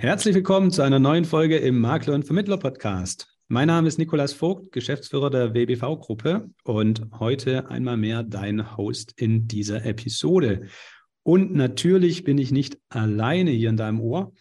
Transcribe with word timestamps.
Herzlich 0.00 0.34
willkommen 0.34 0.70
zu 0.70 0.80
einer 0.80 0.98
neuen 0.98 1.26
Folge 1.26 1.58
im 1.58 1.78
Makler 1.78 2.14
und 2.14 2.24
Vermittler 2.24 2.56
Podcast. 2.56 3.36
Mein 3.48 3.66
Name 3.66 3.86
ist 3.86 3.98
Nikolas 3.98 4.32
Vogt, 4.32 4.72
Geschäftsführer 4.72 5.28
der 5.28 5.52
WBV-Gruppe 5.52 6.48
und 6.64 7.02
heute 7.18 7.68
einmal 7.68 7.98
mehr 7.98 8.22
dein 8.22 8.78
Host 8.78 9.12
in 9.20 9.46
dieser 9.46 9.84
Episode. 9.84 10.68
Und 11.22 11.52
natürlich 11.52 12.24
bin 12.24 12.38
ich 12.38 12.50
nicht 12.50 12.78
alleine 12.88 13.50
hier 13.50 13.68
in 13.68 13.76
deinem 13.76 14.00
Ohr. 14.00 14.32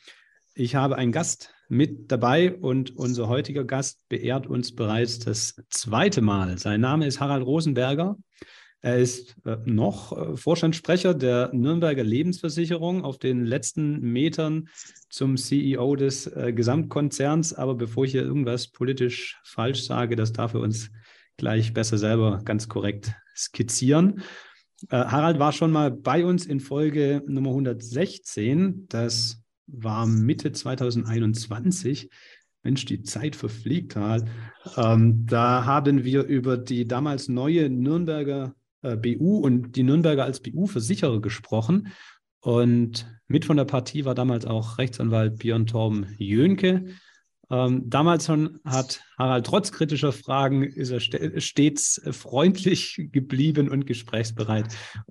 Ich 0.56 0.76
habe 0.76 0.96
einen 0.96 1.12
Gast 1.12 1.54
mit 1.68 2.10
dabei 2.10 2.56
und 2.56 2.96
unser 2.96 3.28
heutiger 3.28 3.66
Gast 3.66 4.08
beehrt 4.08 4.48
uns 4.48 4.74
bereits 4.74 5.20
das 5.20 5.62
zweite 5.70 6.22
Mal. 6.22 6.58
Sein 6.58 6.80
Name 6.80 7.06
ist 7.06 7.20
Harald 7.20 7.46
Rosenberger. 7.46 8.16
Er 8.82 8.98
ist 8.98 9.36
äh, 9.46 9.58
noch 9.66 10.18
äh, 10.18 10.38
Vorstandssprecher 10.38 11.14
der 11.14 11.50
Nürnberger 11.54 12.04
Lebensversicherung 12.04 13.04
auf 13.04 13.18
den 13.18 13.46
letzten 13.46 14.00
Metern 14.00 14.70
zum 15.10 15.36
CEO 15.36 15.98
des 15.98 16.28
äh, 16.28 16.54
Gesamtkonzerns. 16.54 17.54
Aber 17.54 17.76
bevor 17.76 18.06
ich 18.06 18.12
hier 18.12 18.24
irgendwas 18.24 18.70
politisch 18.70 19.40
falsch 19.44 19.84
sage, 19.84 20.16
das 20.16 20.32
darf 20.32 20.54
er 20.54 20.62
uns 20.62 20.92
gleich 21.36 21.74
besser 21.74 21.98
selber 21.98 22.42
ganz 22.46 22.68
korrekt 22.68 23.14
skizzieren. 23.36 24.22
Harald 24.90 25.40
war 25.40 25.52
schon 25.52 25.72
mal 25.72 25.92
bei 25.92 26.24
uns 26.24 26.46
in 26.46 26.62
Folge 26.62 27.22
Nummer 27.28 27.50
116. 27.50 28.88
Das 28.88 29.42
war 29.68 30.06
Mitte 30.06 30.54
2021. 30.54 32.10
Mensch, 32.64 32.86
die 32.86 33.04
Zeit 33.04 33.36
verfliegt 33.36 33.96
halt. 33.96 34.26
Ähm, 34.78 35.26
da 35.26 35.66
haben 35.66 36.04
wir 36.04 36.24
über 36.24 36.58
die 36.58 36.88
damals 36.88 37.28
neue 37.28 37.70
Nürnberger 37.70 38.54
äh, 38.82 38.96
BU 38.96 39.38
und 39.38 39.76
die 39.76 39.84
Nürnberger 39.84 40.24
als 40.24 40.40
BU-Versicherer 40.40 41.22
gesprochen. 41.22 41.90
Und 42.42 43.06
mit 43.28 43.46
von 43.46 43.58
der 43.58 43.66
Partie 43.66 44.06
war 44.06 44.16
damals 44.16 44.46
auch 44.46 44.78
Rechtsanwalt 44.78 45.40
Björn 45.40 45.68
Torben 45.68 46.16
Jönke. 46.18 46.86
Ähm, 47.52 47.90
damals 47.90 48.28
schon 48.28 48.60
hat 48.64 49.02
Harald 49.18 49.46
trotz 49.46 49.72
kritischer 49.72 50.12
Fragen 50.12 50.64
ist 50.64 50.92
er 50.92 51.00
st 51.00 51.42
stets 51.42 52.00
freundlich 52.12 52.96
geblieben 53.12 53.70
und 53.70 53.86
gesprächsbereit. 53.86 54.68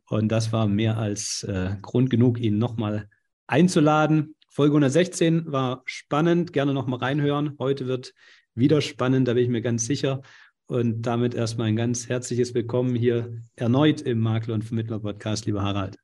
Und 0.07 0.29
das 0.29 0.53
war 0.53 0.69
mehr 0.69 0.99
als 0.99 1.43
äh, 1.43 1.77
Grund 1.83 2.11
genug, 2.11 2.39
ihn 2.39 2.59
nochmal 2.59 3.09
einzuladen. 3.47 4.37
Folge 4.49 4.73
116 4.73 5.51
war 5.53 5.83
spannend, 5.85 6.53
gerne 6.53 6.75
nochmal 6.75 7.01
reinhören. 7.01 7.57
Heute 7.59 7.87
wird 7.87 8.15
wieder 8.55 8.81
spannend, 8.81 9.29
da 9.29 9.35
bin 9.35 9.45
ich 9.45 9.51
mir 9.51 9.63
ganz 9.63 9.87
sicher. 9.87 10.23
Und 10.69 11.01
damit 11.01 11.35
erstmal 11.35 11.69
ein 11.69 11.77
ganz 11.77 12.11
herzliches 12.11 12.53
Willkommen 12.53 12.95
hier 12.95 13.41
erneut 13.57 14.03
im 14.03 14.21
Makler- 14.21 14.53
und 14.53 14.65
Vermittler-Podcast, 14.65 15.47
lieber 15.47 15.63
Harald. 15.63 15.99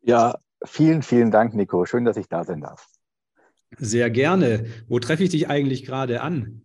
Ja, 0.00 0.38
vielen, 0.64 1.02
vielen 1.02 1.30
Dank, 1.30 1.52
Nico. 1.52 1.84
Schön, 1.84 2.06
dass 2.06 2.16
ich 2.16 2.30
da 2.30 2.44
sein 2.44 2.62
darf. 2.62 2.88
Sehr 3.76 4.08
gerne. 4.08 4.64
Wo 4.88 5.00
treffe 5.00 5.22
ich 5.22 5.28
dich 5.28 5.50
eigentlich 5.50 5.84
gerade 5.84 6.22
an? 6.22 6.62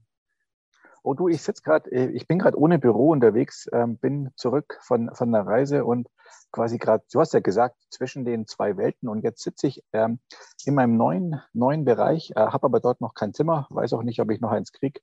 Oh 1.04 1.14
du, 1.14 1.28
ich 1.28 1.42
sitze 1.42 1.62
gerade, 1.62 1.92
äh, 1.92 2.10
ich 2.12 2.26
bin 2.26 2.40
gerade 2.40 2.58
ohne 2.58 2.80
Büro 2.80 3.10
unterwegs, 3.10 3.68
ähm, 3.74 3.98
bin 3.98 4.30
zurück 4.38 4.80
von, 4.82 5.14
von 5.14 5.30
der 5.34 5.46
Reise 5.46 5.84
und 5.84 6.08
quasi 6.54 6.78
gerade, 6.78 7.04
du 7.12 7.20
hast 7.20 7.34
ja 7.34 7.42
gesagt, 7.42 7.76
zwischen 7.90 8.24
den 8.24 8.48
zwei 8.48 8.78
Welten 8.78 9.10
und 9.10 9.26
jetzt 9.26 9.44
sitze 9.44 9.68
ich 9.68 9.84
ähm, 9.92 10.20
in 10.64 10.76
meinem 10.76 10.96
neuen, 10.96 11.42
neuen 11.52 11.84
Bereich, 11.84 12.32
äh, 12.32 12.40
habe 12.40 12.64
aber 12.64 12.80
dort 12.80 13.02
noch 13.02 13.14
kein 13.14 13.34
Zimmer, 13.34 13.68
weiß 13.72 13.92
auch 13.92 14.04
nicht, 14.04 14.22
ob 14.22 14.32
ich 14.32 14.40
noch 14.40 14.52
eins 14.52 14.72
kriege, 14.72 15.02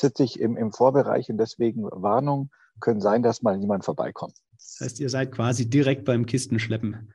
sitze 0.00 0.24
ich 0.24 0.40
im, 0.40 0.56
im 0.56 0.72
Vorbereich 0.72 1.30
und 1.30 1.38
deswegen 1.38 1.84
Warnung, 1.84 2.50
können 2.80 3.00
sein, 3.00 3.22
dass 3.22 3.42
mal 3.42 3.58
niemand 3.58 3.84
vorbeikommt. 3.84 4.34
Das 4.56 4.78
heißt, 4.80 5.00
ihr 5.00 5.10
seid 5.10 5.32
quasi 5.32 5.68
direkt 5.68 6.04
beim 6.04 6.26
Kistenschleppen 6.26 7.12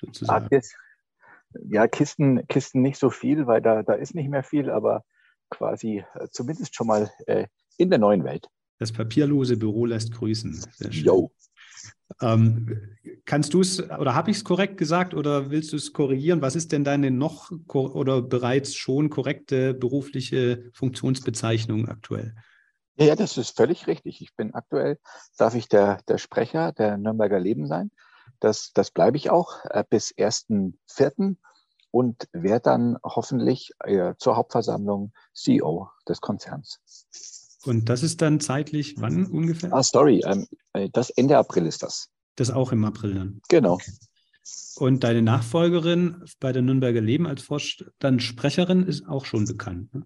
sozusagen. 0.00 0.48
Ah, 0.52 0.60
ja, 1.68 1.88
Kisten, 1.88 2.46
Kisten 2.48 2.82
nicht 2.82 2.98
so 2.98 3.10
viel, 3.10 3.46
weil 3.46 3.60
da, 3.60 3.82
da 3.82 3.94
ist 3.94 4.14
nicht 4.14 4.28
mehr 4.28 4.42
viel, 4.42 4.70
aber 4.70 5.04
quasi 5.50 6.04
äh, 6.14 6.28
zumindest 6.30 6.74
schon 6.74 6.86
mal 6.86 7.10
äh, 7.26 7.46
in 7.76 7.90
der 7.90 7.98
neuen 7.98 8.24
Welt. 8.24 8.46
Das 8.78 8.92
papierlose 8.92 9.56
Büro 9.56 9.86
lässt 9.86 10.12
grüßen. 10.12 10.66
Jo. 10.90 11.30
Ähm, 12.20 12.96
kannst 13.24 13.54
du 13.54 13.60
es 13.60 13.82
oder 13.90 14.14
habe 14.14 14.30
ich 14.30 14.38
es 14.38 14.44
korrekt 14.44 14.76
gesagt 14.76 15.14
oder 15.14 15.50
willst 15.50 15.72
du 15.72 15.76
es 15.76 15.92
korrigieren? 15.92 16.42
Was 16.42 16.56
ist 16.56 16.72
denn 16.72 16.84
deine 16.84 17.10
noch 17.10 17.50
oder 17.72 18.22
bereits 18.22 18.74
schon 18.74 19.10
korrekte 19.10 19.74
berufliche 19.74 20.70
Funktionsbezeichnung 20.74 21.88
aktuell? 21.88 22.34
Ja, 22.96 23.16
das 23.16 23.38
ist 23.38 23.56
völlig 23.56 23.86
richtig. 23.86 24.20
Ich 24.20 24.36
bin 24.36 24.54
aktuell, 24.54 24.98
darf 25.38 25.54
ich 25.54 25.68
der, 25.68 26.02
der 26.08 26.18
Sprecher 26.18 26.72
der 26.72 26.98
Nürnberger 26.98 27.40
Leben 27.40 27.66
sein. 27.66 27.90
Das, 28.38 28.72
das 28.74 28.90
bleibe 28.90 29.16
ich 29.16 29.30
auch 29.30 29.64
äh, 29.64 29.82
bis 29.88 30.14
1.4. 30.14 31.36
und 31.90 32.28
werde 32.32 32.62
dann 32.62 32.98
hoffentlich 33.02 33.72
äh, 33.80 34.14
zur 34.18 34.36
Hauptversammlung 34.36 35.12
CEO 35.32 35.90
des 36.06 36.20
Konzerns. 36.20 36.80
Und 37.64 37.88
das 37.88 38.02
ist 38.02 38.22
dann 38.22 38.40
zeitlich 38.40 38.96
wann 38.98 39.26
ungefähr? 39.26 39.72
Ah, 39.72 39.82
sorry, 39.82 40.22
ähm, 40.26 40.46
äh, 40.72 40.88
das 40.92 41.10
Ende 41.10 41.38
April 41.38 41.66
ist 41.66 41.82
das. 41.82 42.10
Das 42.36 42.50
auch 42.50 42.72
im 42.72 42.84
April 42.84 43.14
dann. 43.14 43.40
Genau. 43.48 43.74
Okay. 43.74 43.92
Und 44.76 45.04
deine 45.04 45.22
Nachfolgerin 45.22 46.24
bei 46.40 46.52
der 46.52 46.62
Nürnberger 46.62 47.00
Leben 47.00 47.26
als 47.26 47.42
Vorstandssprecherin 47.42 48.82
ist 48.84 49.06
auch 49.06 49.24
schon 49.24 49.44
bekannt. 49.44 49.94
Ne? 49.94 50.04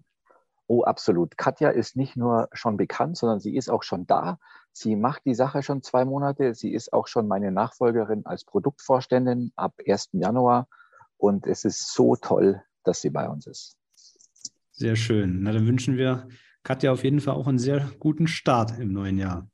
Oh, 0.67 0.83
absolut. 0.83 1.37
Katja 1.37 1.69
ist 1.69 1.95
nicht 1.95 2.17
nur 2.17 2.49
schon 2.51 2.77
bekannt, 2.77 3.17
sondern 3.17 3.39
sie 3.39 3.55
ist 3.55 3.69
auch 3.69 3.83
schon 3.83 4.05
da. 4.05 4.37
Sie 4.73 4.95
macht 4.95 5.25
die 5.25 5.33
Sache 5.33 5.63
schon 5.63 5.81
zwei 5.81 6.05
Monate. 6.05 6.53
Sie 6.53 6.73
ist 6.73 6.93
auch 6.93 7.07
schon 7.07 7.27
meine 7.27 7.51
Nachfolgerin 7.51 8.25
als 8.25 8.43
Produktvorständin 8.43 9.53
ab 9.55 9.73
1. 9.87 10.09
Januar. 10.11 10.67
Und 11.17 11.47
es 11.47 11.65
ist 11.65 11.93
so 11.93 12.15
toll, 12.15 12.61
dass 12.83 13.01
sie 13.01 13.09
bei 13.09 13.27
uns 13.27 13.47
ist. 13.47 13.77
Sehr 14.71 14.95
schön. 14.95 15.41
Na, 15.41 15.53
dann 15.53 15.65
wünschen 15.65 15.97
wir 15.97 16.27
Katja 16.67 16.91
auf 16.91 17.05
jeden 17.05 17.21
Fall 17.21 17.35
auch 17.35 17.47
einen 17.47 17.59
sehr 17.59 17.89
guten 17.97 18.27
Start 18.27 18.77
im 18.77 18.91
neuen 18.91 19.17
Jahr. 19.17 19.49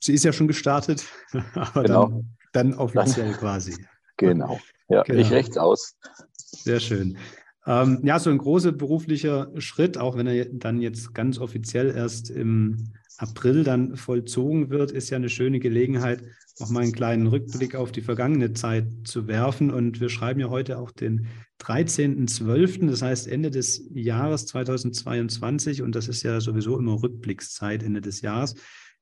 Sie 0.00 0.14
ist 0.14 0.24
ja 0.24 0.32
schon 0.32 0.46
gestartet, 0.46 1.04
aber 1.54 1.82
genau. 1.82 2.08
dann, 2.52 2.70
dann 2.70 2.74
offiziell 2.74 3.30
dann, 3.32 3.40
quasi. 3.40 3.74
Genau. 4.18 4.58
Ja, 4.88 5.02
genau. 5.02 5.20
ich 5.20 5.30
rechts 5.30 5.58
aus. 5.58 5.96
Sehr 6.36 6.80
schön. 6.80 7.18
Ähm, 7.66 8.00
ja, 8.02 8.18
so 8.18 8.30
ein 8.30 8.38
großer 8.38 8.72
beruflicher 8.72 9.50
Schritt, 9.58 9.98
auch 9.98 10.16
wenn 10.16 10.26
er 10.26 10.46
dann 10.46 10.80
jetzt 10.80 11.12
ganz 11.12 11.38
offiziell 11.38 11.94
erst 11.94 12.30
im 12.30 12.94
April 13.18 13.62
dann 13.62 13.96
vollzogen 13.96 14.70
wird, 14.70 14.92
ist 14.92 15.10
ja 15.10 15.16
eine 15.16 15.28
schöne 15.28 15.58
Gelegenheit, 15.58 16.22
noch 16.60 16.70
mal 16.70 16.84
einen 16.84 16.92
kleinen 16.92 17.26
Rückblick 17.26 17.74
auf 17.74 17.92
die 17.92 18.00
vergangene 18.00 18.54
Zeit 18.54 18.86
zu 19.04 19.26
werfen. 19.26 19.70
Und 19.70 20.00
wir 20.00 20.08
schreiben 20.08 20.40
ja 20.40 20.48
heute 20.48 20.78
auch 20.78 20.92
den 20.92 21.26
13.12., 21.66 22.88
das 22.88 23.02
heißt 23.02 23.26
Ende 23.26 23.50
des 23.50 23.88
Jahres 23.92 24.46
2022. 24.46 25.82
Und 25.82 25.94
das 25.96 26.06
ist 26.06 26.22
ja 26.22 26.40
sowieso 26.40 26.78
immer 26.78 27.02
Rückblickszeit 27.02 27.82
Ende 27.82 28.00
des 28.00 28.20
Jahres. 28.20 28.54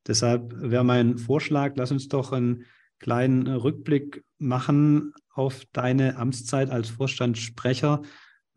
Deshalb 0.06 0.54
wäre 0.56 0.84
mein 0.84 1.18
Vorschlag, 1.18 1.74
lass 1.76 1.92
uns 1.92 2.08
doch 2.08 2.32
einen 2.32 2.64
kleinen 2.98 3.46
Rückblick 3.48 4.24
machen 4.38 5.12
auf 5.30 5.64
deine 5.72 6.16
Amtszeit 6.16 6.70
als 6.70 6.88
Vorstandssprecher. 6.88 8.02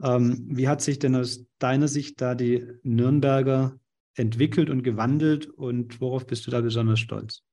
Ähm, 0.02 0.46
wie 0.50 0.70
hat 0.70 0.82
sich 0.82 1.00
denn 1.00 1.16
aus 1.16 1.46
deiner 1.60 1.88
Sicht 1.88 2.22
da 2.22 2.36
die 2.36 2.66
Nürnberger 2.84 3.78
entwickelt 4.16 4.70
und 4.70 4.84
gewandelt 4.84 5.48
und 5.48 6.00
worauf 6.00 6.26
bist 6.26 6.48
du 6.48 6.52
da 6.52 6.62
besonders 6.62 7.00
stolz? 7.00 7.44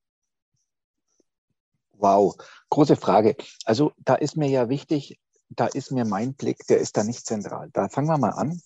Wow, 1.93 2.37
große 2.71 2.97
Frage. 2.97 3.37
Also 3.65 3.93
da 3.99 4.15
ist 4.15 4.37
mir 4.37 4.49
ja 4.49 4.69
wichtig, 4.69 5.19
da 5.57 5.67
ist 5.67 5.91
mir 5.93 6.05
mein 6.05 6.35
Blick, 6.35 6.67
der 6.69 6.79
ist 6.79 6.97
da 6.97 7.05
nicht 7.05 7.27
zentral. 7.27 7.71
Da 7.73 7.89
fangen 7.89 8.09
wir 8.09 8.19
mal 8.19 8.31
an 8.31 8.61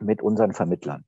mit 0.00 0.22
unseren 0.22 0.52
Vermittlern. 0.52 1.04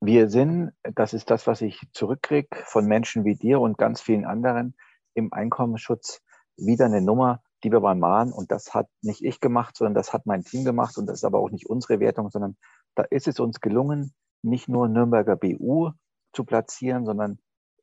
Wir 0.00 0.28
sind, 0.28 0.72
das 0.82 1.12
ist 1.12 1.30
das, 1.30 1.46
was 1.46 1.60
ich 1.60 1.80
zurückkriege 1.92 2.48
von 2.64 2.86
Menschen 2.86 3.24
wie 3.24 3.34
dir 3.34 3.60
und 3.60 3.78
ganz 3.78 4.00
vielen 4.00 4.24
anderen 4.24 4.76
im 5.14 5.32
Einkommensschutz, 5.32 6.20
wieder 6.56 6.86
eine 6.86 7.00
Nummer, 7.00 7.42
die 7.64 7.72
wir 7.72 7.80
mal 7.80 7.96
machen. 7.96 8.32
Und 8.32 8.52
das 8.52 8.74
hat 8.74 8.88
nicht 9.02 9.24
ich 9.24 9.40
gemacht, 9.40 9.76
sondern 9.76 9.94
das 9.94 10.12
hat 10.12 10.26
mein 10.26 10.44
Team 10.44 10.64
gemacht. 10.64 10.98
Und 10.98 11.06
das 11.06 11.18
ist 11.18 11.24
aber 11.24 11.40
auch 11.40 11.50
nicht 11.50 11.68
unsere 11.68 12.00
Wertung, 12.00 12.30
sondern 12.30 12.56
da 12.94 13.02
ist 13.04 13.26
es 13.28 13.40
uns 13.40 13.60
gelungen, 13.60 14.14
nicht 14.42 14.68
nur 14.68 14.88
Nürnberger 14.88 15.36
BU 15.36 15.90
zu 16.32 16.44
platzieren, 16.44 17.04
sondern 17.04 17.38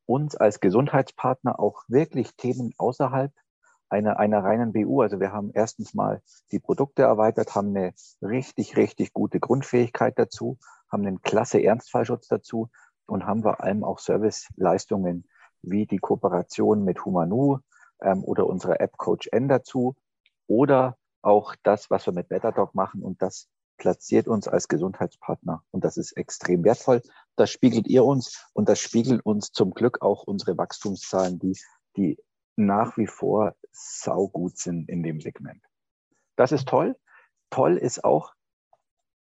uns 0.06 0.36
als 0.36 0.60
Gesundheitspartner 0.60 1.60
auch 1.60 1.84
wirklich 1.88 2.36
Themen 2.36 2.74
außerhalb 2.78 3.34
einer, 3.90 4.20
einer 4.20 4.44
reinen 4.44 4.74
BU. 4.74 5.02
Also 5.02 5.20
wir 5.20 5.32
haben 5.32 5.52
erstens 5.54 5.94
mal 5.94 6.22
die 6.52 6.60
Produkte 6.60 7.04
erweitert, 7.04 7.56
haben 7.56 7.70
eine 7.70 7.94
richtig, 8.22 8.78
richtig 8.78 9.14
gute 9.14 9.40
Grundfähigkeit 9.40 10.18
dazu, 10.18 10.58
haben 10.92 11.06
einen 11.06 11.22
klasse 11.22 11.62
Ernstfallschutz 11.62 12.28
dazu 12.28 12.70
und 13.08 13.26
haben 13.26 13.44
vor 13.44 13.62
allem 13.62 13.84
auch 13.84 14.00
Serviceleistungen 14.00 15.28
wie 15.62 15.86
die 15.86 15.98
Kooperation 15.98 16.84
mit 16.84 17.06
Humanu 17.06 17.60
ähm, 18.02 18.24
oder 18.24 18.48
unserer 18.48 18.80
App 18.80 18.98
Coach 18.98 19.28
N 19.32 19.48
dazu 19.48 19.96
oder 20.48 20.98
auch 21.22 21.56
das, 21.64 21.90
was 21.90 22.06
wir 22.06 22.14
mit 22.14 22.30
Betterdoc 22.30 22.76
machen 22.76 23.02
und 23.02 23.22
das 23.22 23.48
platziert 23.78 24.28
uns 24.28 24.48
als 24.48 24.68
Gesundheitspartner 24.68 25.64
und 25.72 25.84
das 25.84 25.98
ist 25.98 26.14
extrem 26.14 26.64
wertvoll. 26.64 27.02
Das 27.36 27.52
spiegelt 27.52 27.88
ihr 27.88 28.06
uns 28.06 28.48
und 28.54 28.70
das 28.70 28.80
spiegeln 28.80 29.20
uns 29.20 29.52
zum 29.52 29.74
Glück 29.74 30.02
auch 30.02 30.24
unsere 30.24 30.58
Wachstumszahlen, 30.58 31.40
die, 31.40 31.58
die 31.98 32.18
nach 32.56 32.98
wie 32.98 33.08
vor 33.08 33.56
saugut 33.72 34.58
sind 34.58 34.90
in 34.90 35.04
dem 35.04 35.20
Segment. 35.20 35.62
Das 36.36 36.52
ist 36.52 36.68
toll. 36.68 36.96
toll 37.50 37.78
ist 37.78 38.04
auch, 38.04 38.34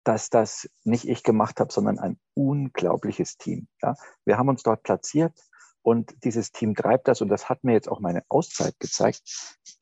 dass 0.04 0.28
das 0.28 0.68
nicht 0.84 1.08
ich 1.08 1.22
gemacht 1.22 1.60
habe, 1.60 1.72
sondern 1.72 1.98
ein 1.98 2.18
unglaubliches 2.34 3.36
Team. 3.36 3.68
Ja? 3.82 3.94
Wir 4.24 4.38
haben 4.38 4.48
uns 4.48 4.62
dort 4.62 4.82
platziert 4.82 5.32
und 5.82 6.24
dieses 6.24 6.52
Team 6.52 6.74
treibt 6.74 7.08
das 7.08 7.20
und 7.20 7.28
das 7.28 7.48
hat 7.48 7.64
mir 7.64 7.72
jetzt 7.72 7.88
auch 7.88 8.00
meine 8.00 8.22
Auszeit 8.28 8.78
gezeigt. 8.80 9.22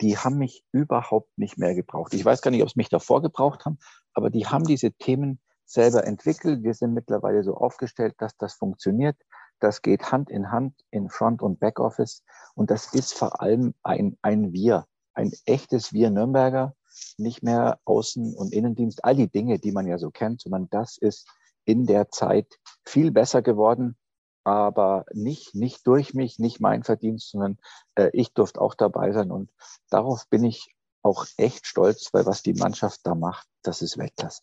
Die 0.01 0.17
haben 0.17 0.39
mich 0.39 0.65
überhaupt 0.73 1.31
nicht 1.37 1.59
mehr 1.59 1.75
gebraucht. 1.75 2.15
Ich 2.15 2.25
weiß 2.25 2.43
gar 2.43 2.51
nicht, 2.51 2.63
ob 2.63 2.69
es 2.69 2.77
mich 2.77 2.89
davor 2.89 3.23
gebraucht 3.23 3.65
haben, 3.65 3.79
aber 4.15 4.31
die 4.31 4.47
haben 4.47 4.65
diese 4.65 4.93
Themen 4.93 5.41
selber 5.65 6.05
entwickelt. 6.05 6.63
Wir 6.63 6.75
sind 6.75 6.93
mittlerweile 6.93 7.43
so 7.43 7.55
aufgestellt, 7.57 8.15
dass 8.19 8.37
das 8.37 8.55
funktioniert. 8.55 9.17
Das 9.63 9.81
geht 9.81 10.11
Hand 10.11 10.29
in 10.29 10.51
Hand 10.51 10.75
in 10.91 11.09
Front- 11.09 11.41
und 11.41 11.61
Backoffice. 11.61 12.25
Und 12.57 12.71
das 12.73 12.93
ist 12.95 13.15
vor 13.15 13.41
allem 13.41 13.75
ein, 13.85 14.19
ein 14.21 14.53
Wir, 14.53 14.87
ein 15.15 15.31
echtes 15.47 15.93
Wir 15.93 16.11
Nürnberger, 16.11 16.75
nicht 17.17 17.45
mehr 17.45 17.79
Außen- 17.85 18.35
und 18.35 18.53
Innendienst, 18.53 19.05
all 19.05 19.15
die 19.15 19.31
Dinge, 19.31 19.61
die 19.61 19.71
man 19.71 19.87
ja 19.87 19.99
so 19.99 20.11
kennt, 20.11 20.41
sondern 20.41 20.69
das 20.71 20.99
ist 20.99 21.29
in 21.65 21.87
der 21.87 22.11
Zeit 22.11 22.59
viel 22.85 23.13
besser 23.13 23.41
geworden, 23.41 23.97
aber 24.43 25.05
nicht, 25.13 25.55
nicht 25.55 25.87
durch 25.87 26.13
mich, 26.13 26.41
nicht 26.41 26.61
mein 26.61 26.83
Verdienst, 26.83 27.31
sondern 27.31 27.59
äh, 27.95 28.11
ich 28.13 28.33
durfte 28.35 28.61
auch 28.61 28.75
dabei 28.75 29.13
sein. 29.13 29.31
Und 29.31 29.49
darauf 29.91 30.29
bin 30.29 30.43
ich 30.43 30.75
auch 31.03 31.25
echt 31.37 31.69
stolz, 31.69 32.09
weil 32.13 32.27
was 32.27 32.43
die 32.43 32.55
Mannschaft 32.55 33.01
da 33.05 33.15
macht, 33.15 33.47
das 33.63 33.81
ist 33.81 33.97
Weltklasse. 33.97 34.43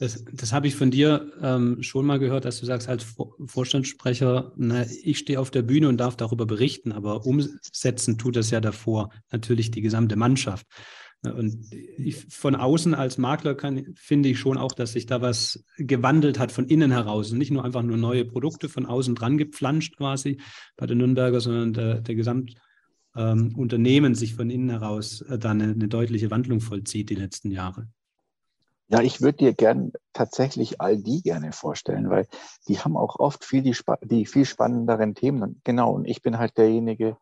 Das, 0.00 0.24
das 0.32 0.52
habe 0.54 0.66
ich 0.66 0.74
von 0.74 0.90
dir 0.90 1.30
ähm, 1.42 1.82
schon 1.82 2.06
mal 2.06 2.18
gehört, 2.18 2.46
dass 2.46 2.58
du 2.58 2.64
sagst, 2.64 2.88
als 2.88 3.04
Vorstandssprecher, 3.44 4.50
na, 4.56 4.86
ich 5.02 5.18
stehe 5.18 5.38
auf 5.38 5.50
der 5.50 5.60
Bühne 5.60 5.90
und 5.90 5.98
darf 5.98 6.16
darüber 6.16 6.46
berichten, 6.46 6.90
aber 6.90 7.26
umsetzen 7.26 8.16
tut 8.16 8.34
das 8.34 8.50
ja 8.50 8.62
davor 8.62 9.10
natürlich 9.30 9.70
die 9.70 9.82
gesamte 9.82 10.16
Mannschaft. 10.16 10.66
Und 11.22 11.66
ich, 11.98 12.16
von 12.16 12.56
außen 12.56 12.94
als 12.94 13.18
Makler 13.18 13.54
kann, 13.54 13.92
finde 13.94 14.30
ich 14.30 14.38
schon 14.38 14.56
auch, 14.56 14.72
dass 14.72 14.92
sich 14.92 15.04
da 15.04 15.20
was 15.20 15.62
gewandelt 15.76 16.38
hat 16.38 16.50
von 16.50 16.64
innen 16.64 16.92
heraus. 16.92 17.30
Und 17.30 17.36
nicht 17.36 17.50
nur 17.50 17.62
einfach 17.62 17.82
nur 17.82 17.98
neue 17.98 18.24
Produkte 18.24 18.70
von 18.70 18.86
außen 18.86 19.14
dran 19.14 19.36
gepflanscht 19.36 19.98
quasi 19.98 20.40
bei 20.78 20.86
den 20.86 20.96
Nürnberger, 20.96 21.40
sondern 21.40 21.74
der, 21.74 22.00
der 22.00 22.14
Gesamtunternehmen 22.14 24.12
ähm, 24.12 24.14
sich 24.14 24.34
von 24.34 24.48
innen 24.48 24.70
heraus 24.70 25.20
äh, 25.20 25.38
da 25.38 25.50
eine, 25.50 25.64
eine 25.64 25.88
deutliche 25.88 26.30
Wandlung 26.30 26.62
vollzieht 26.62 27.10
die 27.10 27.16
letzten 27.16 27.50
Jahre. 27.50 27.86
Ja, 28.92 29.00
ich 29.02 29.20
würde 29.20 29.38
dir 29.38 29.54
gern 29.54 29.92
tatsächlich 30.12 30.80
all 30.80 30.98
die 30.98 31.22
gerne 31.22 31.52
vorstellen, 31.52 32.10
weil 32.10 32.26
die 32.66 32.80
haben 32.80 32.96
auch 32.96 33.20
oft 33.20 33.44
viel 33.44 33.62
die, 33.62 33.76
die 34.02 34.26
viel 34.26 34.44
spannenderen 34.44 35.14
Themen. 35.14 35.60
Genau, 35.62 35.92
und 35.92 36.06
ich 36.06 36.22
bin 36.22 36.38
halt 36.38 36.58
derjenige, 36.58 37.16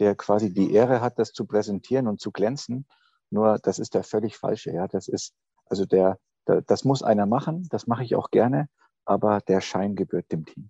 der 0.00 0.14
quasi 0.14 0.52
die 0.52 0.70
Ehre 0.70 1.00
hat, 1.00 1.18
das 1.18 1.32
zu 1.32 1.46
präsentieren 1.46 2.08
und 2.08 2.20
zu 2.20 2.30
glänzen. 2.30 2.84
Nur 3.30 3.58
das 3.58 3.78
ist 3.78 3.94
der 3.94 4.02
völlig 4.04 4.36
falsche. 4.36 4.70
Ja, 4.70 4.86
das 4.86 5.08
ist, 5.08 5.32
also 5.64 5.86
der, 5.86 6.18
der 6.46 6.60
das 6.60 6.84
muss 6.84 7.02
einer 7.02 7.24
machen, 7.24 7.66
das 7.70 7.86
mache 7.86 8.04
ich 8.04 8.14
auch 8.14 8.30
gerne, 8.30 8.68
aber 9.06 9.40
der 9.40 9.62
Schein 9.62 9.96
gebührt 9.96 10.30
dem 10.30 10.44
Team. 10.44 10.68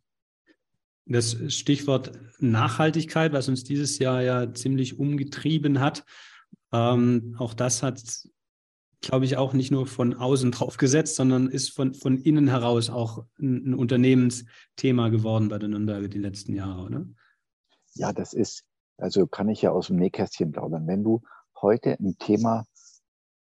Das 1.04 1.36
Stichwort 1.52 2.12
Nachhaltigkeit, 2.38 3.32
was 3.32 3.48
uns 3.48 3.64
dieses 3.64 3.98
Jahr 3.98 4.22
ja 4.22 4.54
ziemlich 4.54 5.00
umgetrieben 5.00 5.80
hat, 5.80 6.04
ähm, 6.72 7.34
auch 7.38 7.54
das 7.54 7.82
hat, 7.82 8.00
glaube 9.00 9.24
ich, 9.24 9.36
auch 9.36 9.52
nicht 9.52 9.70
nur 9.70 9.86
von 9.86 10.14
außen 10.14 10.50
drauf 10.52 10.76
gesetzt, 10.76 11.16
sondern 11.16 11.48
ist 11.48 11.70
von, 11.70 11.94
von 11.94 12.18
innen 12.18 12.48
heraus 12.48 12.90
auch 12.90 13.24
ein, 13.38 13.70
ein 13.70 13.74
Unternehmensthema 13.74 15.08
geworden 15.08 15.48
bei 15.48 15.58
den 15.58 15.70
Nürnberger 15.70 16.08
die 16.08 16.18
letzten 16.18 16.54
Jahre, 16.54 16.82
oder? 16.82 17.06
Ja, 17.94 18.12
das 18.12 18.32
ist, 18.32 18.64
also 18.96 19.26
kann 19.26 19.48
ich 19.48 19.62
ja 19.62 19.70
aus 19.70 19.88
dem 19.88 19.96
Nähkästchen 19.96 20.52
plaudern. 20.52 20.86
Wenn 20.86 21.04
du 21.04 21.22
heute 21.60 21.98
ein 21.98 22.16
Thema 22.18 22.66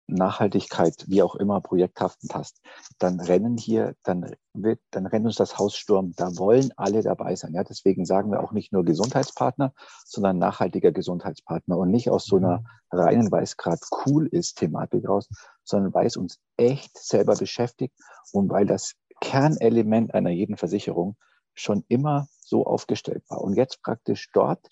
Nachhaltigkeit, 0.08 1.06
wie 1.08 1.22
auch 1.22 1.36
immer, 1.36 1.62
projekthaftend 1.62 2.34
hast, 2.34 2.62
dann 2.98 3.20
rennen 3.20 3.58
hier, 3.58 3.96
dann 4.04 4.36
wird, 4.54 4.80
dann 4.92 5.06
rennt 5.06 5.26
uns 5.26 5.36
das 5.36 5.58
Haus 5.58 5.76
Sturm. 5.76 6.14
Da 6.16 6.38
wollen 6.38 6.72
alle 6.78 7.04
dabei 7.04 7.36
sein. 7.36 7.54
Ja, 7.54 7.64
deswegen 7.64 8.06
sagen 8.06 8.32
wir 8.32 8.42
auch 8.42 8.54
nicht 8.54 8.72
nur 8.72 8.86
Gesundheitspartner, 8.86 9.74
sondern 10.06 10.38
nachhaltiger 10.38 10.92
Gesundheitspartner 10.92 11.78
und 11.78 11.92
nicht 11.92 12.10
aus 12.10 12.26
so 12.26 12.38
einer 12.38 12.64
reinen, 12.92 13.32
weil 13.32 13.44
es 13.44 13.58
gerade 13.58 13.82
cool 14.06 14.28
ist, 14.28 14.58
Thematik 14.58 15.08
raus, 15.08 15.28
sondern 15.64 15.94
weil 15.94 16.08
es 16.08 16.18
uns 16.18 16.40
echt 16.56 16.98
selber 16.98 17.36
beschäftigt 17.36 17.94
und 18.32 18.50
weil 18.50 18.66
das 18.66 18.94
Kernelement 19.20 20.14
einer 20.14 20.30
jeden 20.30 20.58
Versicherung 20.58 21.18
schon 21.54 21.84
immer 21.88 22.28
so 22.40 22.66
aufgestellt 22.66 23.24
war. 23.30 23.42
Und 23.42 23.56
jetzt 23.56 23.82
praktisch 23.82 24.30
dort 24.32 24.68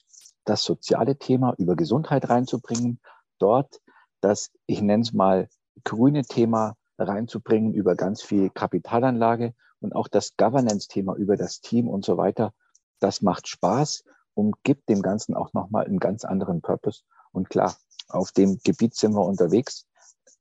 das 0.46 0.64
soziale 0.64 1.18
Thema 1.18 1.54
über 1.58 1.76
Gesundheit 1.76 2.30
reinzubringen 2.30 3.00
dort 3.40 3.82
das, 4.22 4.52
ich 4.66 4.82
nenne 4.82 5.04
es 5.04 5.14
mal, 5.14 5.50
grüne 5.84 6.24
Thema 6.24 6.76
reinzubringen 6.98 7.74
über 7.74 7.96
ganz 7.96 8.22
viel 8.22 8.50
Kapitalanlage 8.50 9.54
und 9.82 9.96
auch 9.96 10.08
das 10.08 10.36
Governance-Thema 10.38 11.16
über 11.16 11.38
das 11.38 11.62
Team 11.62 11.88
und 11.88 12.06
so 12.06 12.18
weiter. 12.18 12.54
Das 13.00 13.22
macht 13.22 13.48
Spaß 13.48 14.04
und 14.34 14.64
gibt 14.64 14.90
dem 14.90 15.02
Ganzen 15.02 15.36
auch 15.36 15.54
nochmal 15.54 15.86
einen 15.86 16.00
ganz 16.00 16.24
anderen 16.24 16.62
Purpose. 16.62 17.02
Und 17.32 17.50
klar, 17.50 17.76
auf 18.08 18.32
dem 18.32 18.60
Gebiet 18.64 18.96
sind 18.96 19.14
wir 19.14 19.26
unterwegs. 19.26 19.86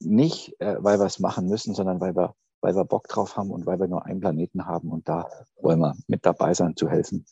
Nicht, 0.00 0.60
äh, 0.60 0.76
weil 0.78 0.98
wir 0.98 1.06
es 1.06 1.18
machen 1.18 1.48
müssen, 1.48 1.74
sondern 1.74 2.00
weil 2.00 2.16
wir, 2.16 2.34
weil 2.60 2.74
wir 2.74 2.84
Bock 2.84 3.08
drauf 3.08 3.36
haben 3.36 3.50
und 3.50 3.66
weil 3.66 3.78
wir 3.78 3.88
nur 3.88 4.04
einen 4.04 4.20
Planeten 4.20 4.66
haben. 4.66 4.90
Und 4.90 5.08
da 5.08 5.28
wollen 5.60 5.80
wir 5.80 5.96
mit 6.06 6.24
dabei 6.26 6.54
sein, 6.54 6.76
zu 6.76 6.88
helfen, 6.88 7.26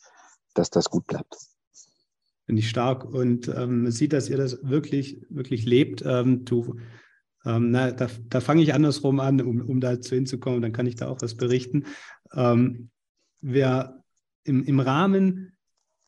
dass 0.53 0.69
das 0.69 0.89
gut 0.89 1.07
bleibt. 1.07 1.37
Finde 2.45 2.59
ich 2.59 2.69
stark. 2.69 3.05
Und 3.05 3.47
ähm, 3.47 3.83
man 3.83 3.91
sieht, 3.91 4.13
dass 4.13 4.29
ihr 4.29 4.37
das 4.37 4.59
wirklich, 4.63 5.25
wirklich 5.29 5.65
lebt. 5.65 6.03
Ähm, 6.05 6.45
du, 6.45 6.79
ähm, 7.45 7.71
na, 7.71 7.91
da, 7.91 8.07
da 8.29 8.41
fange 8.41 8.63
ich 8.63 8.73
andersrum 8.73 9.19
an, 9.19 9.41
um, 9.41 9.61
um 9.61 9.79
dazu 9.79 10.15
hinzukommen, 10.15 10.61
dann 10.61 10.73
kann 10.73 10.85
ich 10.85 10.95
da 10.95 11.07
auch 11.07 11.21
was 11.21 11.35
berichten. 11.35 11.85
Ähm, 12.33 12.89
wer 13.41 14.03
im, 14.43 14.63
im 14.63 14.79
Rahmen 14.79 15.53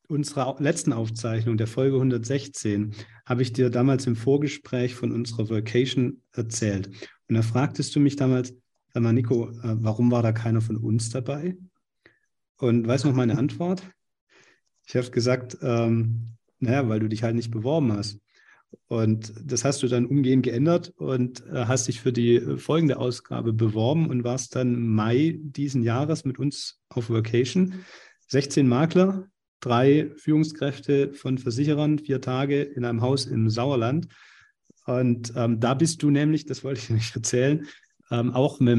unserer 0.07 0.55
letzten 0.59 0.93
Aufzeichnung, 0.93 1.57
der 1.57 1.67
Folge 1.67 1.95
116, 1.95 2.93
habe 3.25 3.41
ich 3.41 3.53
dir 3.53 3.69
damals 3.69 4.05
im 4.05 4.15
Vorgespräch 4.15 4.95
von 4.95 5.11
unserer 5.11 5.49
Vacation 5.49 6.21
erzählt. 6.33 6.87
Und 7.27 7.35
da 7.35 7.41
fragtest 7.41 7.95
du 7.95 7.99
mich 7.99 8.15
damals, 8.15 8.53
sag 8.93 9.03
mal, 9.03 9.13
Nico, 9.13 9.49
äh, 9.49 9.75
warum 9.81 10.11
war 10.11 10.21
da 10.21 10.31
keiner 10.31 10.61
von 10.61 10.77
uns 10.77 11.09
dabei? 11.09 11.57
Und 12.57 12.87
weißt 12.87 13.03
du 13.03 13.09
noch 13.09 13.15
meine 13.15 13.37
Antwort? 13.37 13.83
Ich 14.85 14.95
habe 14.95 15.09
gesagt, 15.09 15.57
ähm, 15.61 16.35
naja, 16.59 16.87
weil 16.87 16.99
du 16.99 17.07
dich 17.07 17.23
halt 17.23 17.35
nicht 17.35 17.51
beworben 17.51 17.91
hast. 17.93 18.19
Und 18.87 19.33
das 19.43 19.63
hast 19.63 19.81
du 19.83 19.87
dann 19.87 20.05
umgehend 20.05 20.43
geändert 20.43 20.93
und 20.97 21.45
äh, 21.47 21.65
hast 21.65 21.87
dich 21.87 22.01
für 22.01 22.11
die 22.11 22.39
folgende 22.57 22.97
Ausgabe 22.97 23.53
beworben 23.53 24.09
und 24.09 24.23
warst 24.23 24.55
dann 24.55 24.87
Mai 24.87 25.39
diesen 25.41 25.81
Jahres 25.81 26.25
mit 26.25 26.39
uns 26.39 26.81
auf 26.89 27.09
Vacation. 27.09 27.85
16 28.27 28.67
Makler, 28.67 29.27
drei 29.59 30.11
Führungskräfte 30.17 31.13
von 31.13 31.37
Versicherern, 31.37 31.99
vier 31.99 32.21
Tage 32.21 32.61
in 32.61 32.85
einem 32.85 33.01
Haus 33.01 33.25
im 33.25 33.49
Sauerland. 33.49 34.07
Und 34.85 35.33
ähm, 35.35 35.59
da 35.59 35.73
bist 35.73 36.03
du 36.03 36.11
nämlich, 36.11 36.45
das 36.45 36.63
wollte 36.63 36.81
ich 36.81 36.89
nicht 36.91 37.15
erzählen, 37.15 37.65
ähm, 38.11 38.33
auch 38.33 38.59
mit 38.59 38.75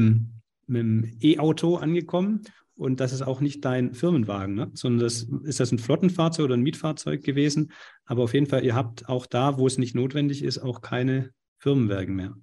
dem 0.67 1.17
E-Auto 1.21 1.77
angekommen 1.77 2.43
und 2.77 2.99
das 2.99 3.11
ist 3.11 3.23
auch 3.23 3.41
nicht 3.41 3.65
dein 3.65 3.93
Firmenwagen, 3.93 4.55
ne? 4.55 4.71
sondern 4.73 4.99
das 4.99 5.23
ist 5.43 5.59
das 5.59 5.71
ein 5.71 5.79
Flottenfahrzeug 5.79 6.45
oder 6.45 6.55
ein 6.55 6.61
Mietfahrzeug 6.61 7.23
gewesen. 7.23 7.71
Aber 8.05 8.23
auf 8.23 8.33
jeden 8.33 8.45
Fall, 8.45 8.63
ihr 8.63 8.75
habt 8.75 9.09
auch 9.09 9.25
da, 9.25 9.57
wo 9.57 9.65
es 9.67 9.77
nicht 9.77 9.95
notwendig 9.95 10.43
ist, 10.43 10.59
auch 10.59 10.81
keine 10.81 11.31
Firmenwagen 11.57 12.15
mehr. 12.15 12.35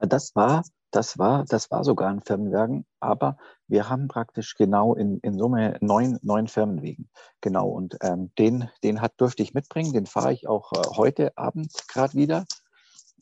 Das 0.00 0.34
war, 0.34 0.64
das 0.90 1.18
war, 1.18 1.44
das 1.44 1.70
war 1.70 1.84
sogar 1.84 2.08
ein 2.08 2.22
Firmenwagen, 2.22 2.86
aber 2.98 3.36
wir 3.68 3.88
haben 3.88 4.08
praktisch 4.08 4.56
genau 4.56 4.94
in, 4.94 5.18
in 5.20 5.38
Summe 5.38 5.76
neun, 5.80 6.18
neun 6.22 6.48
Firmenwegen. 6.48 7.08
Genau. 7.40 7.68
Und 7.68 7.98
ähm, 8.02 8.32
den, 8.36 8.68
den 8.82 9.00
hat, 9.00 9.12
durfte 9.18 9.42
ich 9.42 9.54
mitbringen. 9.54 9.92
Den 9.92 10.06
fahre 10.06 10.32
ich 10.32 10.48
auch 10.48 10.72
äh, 10.72 10.96
heute 10.96 11.36
Abend 11.36 11.72
gerade 11.86 12.14
wieder. 12.14 12.44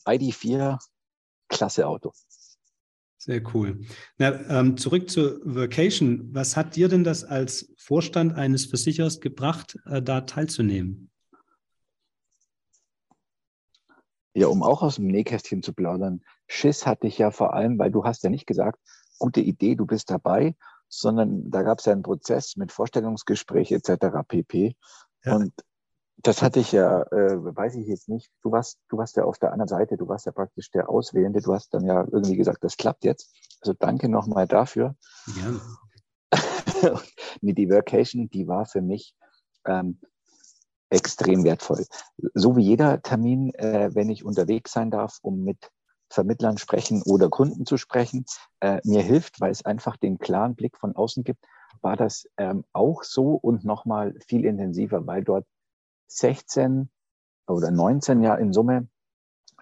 ID4, 0.07 0.79
klasse 1.49 1.87
Auto. 1.87 2.13
Sehr 3.19 3.43
cool. 3.53 3.81
Na, 4.17 4.41
ähm, 4.49 4.77
zurück 4.77 5.11
zur 5.11 5.41
Vacation. 5.43 6.33
Was 6.33 6.57
hat 6.57 6.77
dir 6.77 6.89
denn 6.89 7.03
das 7.03 7.25
als 7.25 7.75
Vorstand 7.77 8.35
eines 8.35 8.67
Versicherers 8.67 9.21
gebracht, 9.21 9.77
äh, 9.87 10.01
da 10.01 10.21
teilzunehmen? 10.21 11.11
Ja, 14.35 14.47
um 14.47 14.63
auch 14.63 14.83
aus 14.83 14.97
dem 14.97 15.09
Nähkästchen 15.09 15.65
zu 15.65 15.73
plaudern. 15.73 16.23
Schiss 16.47 16.87
hatte 16.87 17.09
ich 17.09 17.19
ja 17.19 17.33
vor 17.33 17.55
allem, 17.55 17.77
weil 17.77 17.91
du 17.91 18.05
hast 18.05 18.23
ja 18.23 18.31
nicht 18.31 18.47
gesagt, 18.47 18.79
gute 19.19 19.41
Idee, 19.41 19.75
du 19.75 19.85
bist 19.85 20.11
dabei, 20.11 20.55
sondern 20.89 21.51
da 21.51 21.63
gab 21.63 21.81
es 21.81 21.87
ja 21.87 21.93
einen 21.93 22.05
Prozess 22.05 22.57
mit 22.57 22.71
Vorstellungsgespräch 22.71 23.73
etc. 23.73 24.23
pp. 24.29 24.77
Ja. 25.25 25.35
Und 25.35 25.53
das 26.23 26.43
hatte 26.43 26.61
ich 26.61 26.73
ja, 26.73 27.03
äh, 27.13 27.57
weiß 27.57 27.77
ich 27.77 27.87
jetzt 27.87 28.09
nicht. 28.09 28.31
Du 28.43 28.51
warst, 28.51 28.79
du 28.89 28.99
warst 28.99 29.17
ja 29.17 29.25
auf 29.25 29.39
der 29.39 29.53
anderen 29.53 29.69
Seite, 29.69 29.97
du 29.97 30.09
warst 30.09 30.27
ja 30.27 30.33
praktisch 30.33 30.71
der 30.71 30.89
Auswählende. 30.89 31.41
Du 31.41 31.55
hast 31.55 31.73
dann 31.75 31.85
ja 31.85 32.05
irgendwie 32.11 32.37
gesagt, 32.37 32.65
das 32.65 32.77
klappt 32.77 33.05
jetzt. 33.05 33.33
Also 33.61 33.73
danke 33.79 34.09
nochmal 34.09 34.47
dafür. 34.47 34.97
Ja. 35.37 35.61
die 37.43 37.71
Workation, 37.71 38.29
die 38.31 38.49
war 38.49 38.67
für 38.67 38.83
mich 38.83 39.15
ähm, 39.65 40.01
extrem 40.91 41.45
wertvoll. 41.45 41.85
So 42.35 42.57
wie 42.57 42.65
jeder 42.65 43.01
Termin, 43.01 43.55
äh, 43.55 43.91
wenn 43.95 44.11
ich 44.11 44.25
unterwegs 44.25 44.73
sein 44.73 44.91
darf, 44.91 45.19
um 45.23 45.45
mit 45.45 45.71
Vermittlern 46.11 46.59
sprechen 46.59 47.03
oder 47.03 47.29
Kunden 47.29 47.65
zu 47.65 47.77
sprechen, 47.77 48.25
äh, 48.61 48.81
mir 48.85 49.03
hilft, 49.03 49.41
weil 49.41 49.53
es 49.53 49.65
einfach 49.65 49.97
den 49.97 50.19
klaren 50.19 50.57
Blick 50.57 50.79
von 50.79 50.97
außen 50.97 51.23
gibt, 51.23 51.45
war 51.81 51.97
das 51.97 52.29
ähm, 52.39 52.65
auch 52.73 53.05
so 53.05 53.35
und 53.35 53.65
nochmal 53.65 54.15
viel 54.27 54.45
intensiver, 54.45 55.07
weil 55.07 55.23
dort 55.23 55.47
16 56.09 56.91
oder 57.47 57.71
19 57.71 58.23
Jahre 58.23 58.41
in 58.41 58.53
Summe 58.53 58.89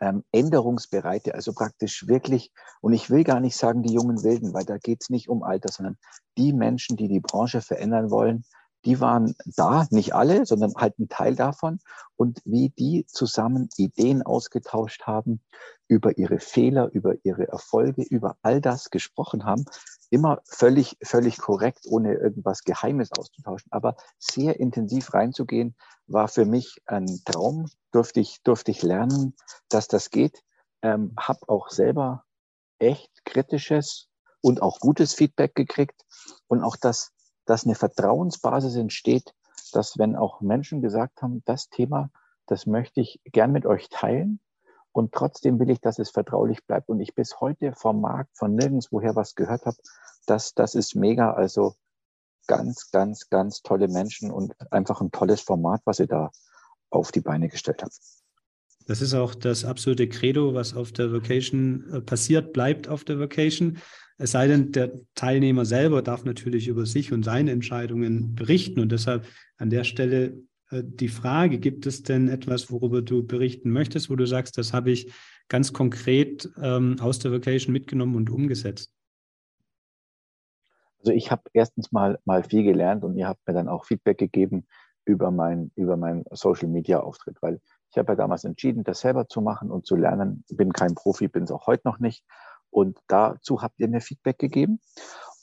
ähm, 0.00 0.24
Änderungsbereite, 0.32 1.34
also 1.34 1.52
praktisch 1.52 2.06
wirklich, 2.06 2.52
und 2.80 2.92
ich 2.92 3.10
will 3.10 3.24
gar 3.24 3.40
nicht 3.40 3.56
sagen 3.56 3.82
die 3.82 3.94
jungen 3.94 4.22
Wilden, 4.22 4.52
weil 4.52 4.64
da 4.64 4.78
geht 4.78 5.02
es 5.02 5.10
nicht 5.10 5.28
um 5.28 5.42
Alter, 5.42 5.70
sondern 5.72 5.96
die 6.36 6.52
Menschen, 6.52 6.96
die 6.96 7.08
die 7.08 7.20
Branche 7.20 7.60
verändern 7.62 8.10
wollen, 8.10 8.44
die 8.84 9.00
waren 9.00 9.34
da, 9.56 9.86
nicht 9.90 10.14
alle, 10.14 10.46
sondern 10.46 10.74
halt 10.76 10.98
ein 10.98 11.08
Teil 11.08 11.34
davon. 11.34 11.80
Und 12.14 12.40
wie 12.44 12.70
die 12.70 13.04
zusammen 13.06 13.68
Ideen 13.76 14.22
ausgetauscht 14.22 15.02
haben, 15.06 15.40
über 15.88 16.18
ihre 16.18 16.38
Fehler, 16.38 16.88
über 16.92 17.14
ihre 17.24 17.48
Erfolge, 17.48 18.02
über 18.02 18.36
all 18.42 18.60
das 18.60 18.90
gesprochen 18.90 19.44
haben, 19.44 19.64
immer 20.16 20.40
völlig, 20.44 20.96
völlig 21.02 21.36
korrekt, 21.36 21.80
ohne 21.86 22.14
irgendwas 22.14 22.64
Geheimes 22.64 23.12
auszutauschen, 23.12 23.70
aber 23.70 23.96
sehr 24.18 24.58
intensiv 24.58 25.12
reinzugehen, 25.12 25.76
war 26.06 26.28
für 26.28 26.46
mich 26.46 26.82
ein 26.86 27.20
Traum. 27.26 27.68
Durfte 27.92 28.20
ich, 28.20 28.42
durfte 28.42 28.70
ich 28.70 28.82
lernen, 28.82 29.34
dass 29.68 29.88
das 29.88 30.10
geht. 30.10 30.42
Ähm, 30.80 31.12
hab 31.18 31.48
auch 31.48 31.68
selber 31.68 32.24
echt 32.78 33.24
kritisches 33.26 34.08
und 34.40 34.62
auch 34.62 34.80
gutes 34.80 35.12
Feedback 35.12 35.54
gekriegt 35.54 36.04
und 36.48 36.62
auch 36.62 36.76
das 36.76 37.12
dass 37.46 37.64
eine 37.64 37.76
Vertrauensbasis 37.76 38.76
entsteht, 38.76 39.32
dass 39.72 39.98
wenn 39.98 40.16
auch 40.16 40.40
Menschen 40.40 40.82
gesagt 40.82 41.22
haben, 41.22 41.42
das 41.44 41.68
Thema, 41.68 42.10
das 42.46 42.66
möchte 42.66 43.00
ich 43.00 43.20
gern 43.24 43.52
mit 43.52 43.66
euch 43.66 43.88
teilen 43.88 44.40
und 44.96 45.12
trotzdem 45.12 45.58
will 45.60 45.68
ich, 45.68 45.80
dass 45.82 45.98
es 45.98 46.08
vertraulich 46.08 46.64
bleibt 46.64 46.88
und 46.88 47.00
ich 47.00 47.14
bis 47.14 47.38
heute 47.38 47.74
vom 47.74 48.00
Markt, 48.00 48.30
von 48.34 48.54
nirgendswoher 48.54 49.14
was 49.14 49.34
gehört 49.34 49.66
habe, 49.66 49.76
das, 50.24 50.54
das 50.54 50.74
ist 50.74 50.94
mega. 50.94 51.34
Also 51.34 51.74
ganz, 52.46 52.90
ganz, 52.92 53.28
ganz 53.28 53.60
tolle 53.60 53.88
Menschen 53.88 54.30
und 54.30 54.54
einfach 54.70 55.02
ein 55.02 55.10
tolles 55.10 55.42
Format, 55.42 55.82
was 55.84 56.00
ihr 56.00 56.06
da 56.06 56.30
auf 56.88 57.12
die 57.12 57.20
Beine 57.20 57.50
gestellt 57.50 57.82
habt. 57.82 57.94
Das 58.86 59.02
ist 59.02 59.12
auch 59.12 59.34
das 59.34 59.66
absolute 59.66 60.08
Credo, 60.08 60.54
was 60.54 60.74
auf 60.74 60.92
der 60.92 61.12
Vocation 61.12 61.92
äh, 61.92 62.00
passiert, 62.00 62.54
bleibt 62.54 62.88
auf 62.88 63.04
der 63.04 63.18
Vocation. 63.18 63.76
Es 64.16 64.30
sei 64.30 64.46
denn, 64.46 64.72
der 64.72 64.92
Teilnehmer 65.14 65.66
selber 65.66 66.00
darf 66.00 66.24
natürlich 66.24 66.68
über 66.68 66.86
sich 66.86 67.12
und 67.12 67.22
seine 67.22 67.50
Entscheidungen 67.50 68.34
berichten. 68.34 68.80
Und 68.80 68.92
deshalb 68.92 69.26
an 69.58 69.68
der 69.68 69.84
Stelle 69.84 70.40
die 70.72 71.08
Frage, 71.08 71.58
gibt 71.58 71.86
es 71.86 72.02
denn 72.02 72.28
etwas, 72.28 72.70
worüber 72.70 73.02
du 73.02 73.26
berichten 73.26 73.70
möchtest, 73.70 74.10
wo 74.10 74.16
du 74.16 74.26
sagst, 74.26 74.58
das 74.58 74.72
habe 74.72 74.90
ich 74.90 75.12
ganz 75.48 75.72
konkret 75.72 76.50
ähm, 76.60 76.96
aus 77.00 77.18
der 77.18 77.32
Vocation 77.32 77.72
mitgenommen 77.72 78.16
und 78.16 78.30
umgesetzt? 78.30 78.92
Also 80.98 81.12
ich 81.12 81.30
habe 81.30 81.42
erstens 81.52 81.92
mal, 81.92 82.18
mal 82.24 82.42
viel 82.42 82.64
gelernt 82.64 83.04
und 83.04 83.16
ihr 83.16 83.28
habt 83.28 83.46
mir 83.46 83.54
dann 83.54 83.68
auch 83.68 83.84
Feedback 83.84 84.18
gegeben 84.18 84.66
über 85.04 85.30
mein, 85.30 85.70
über 85.76 85.96
meinen 85.96 86.24
Social 86.32 86.68
Media 86.68 86.98
Auftritt, 86.98 87.40
weil 87.40 87.60
ich 87.90 87.98
habe 87.98 88.12
ja 88.12 88.16
damals 88.16 88.44
entschieden, 88.44 88.82
das 88.82 89.00
selber 89.00 89.28
zu 89.28 89.40
machen 89.40 89.70
und 89.70 89.86
zu 89.86 89.94
lernen. 89.94 90.44
Ich 90.48 90.56
bin 90.56 90.72
kein 90.72 90.94
Profi, 90.94 91.28
bin 91.28 91.44
es 91.44 91.52
auch 91.52 91.66
heute 91.66 91.86
noch 91.86 92.00
nicht. 92.00 92.24
Und 92.70 92.98
dazu 93.06 93.62
habt 93.62 93.78
ihr 93.78 93.88
mir 93.88 94.00
Feedback 94.00 94.38
gegeben. 94.38 94.80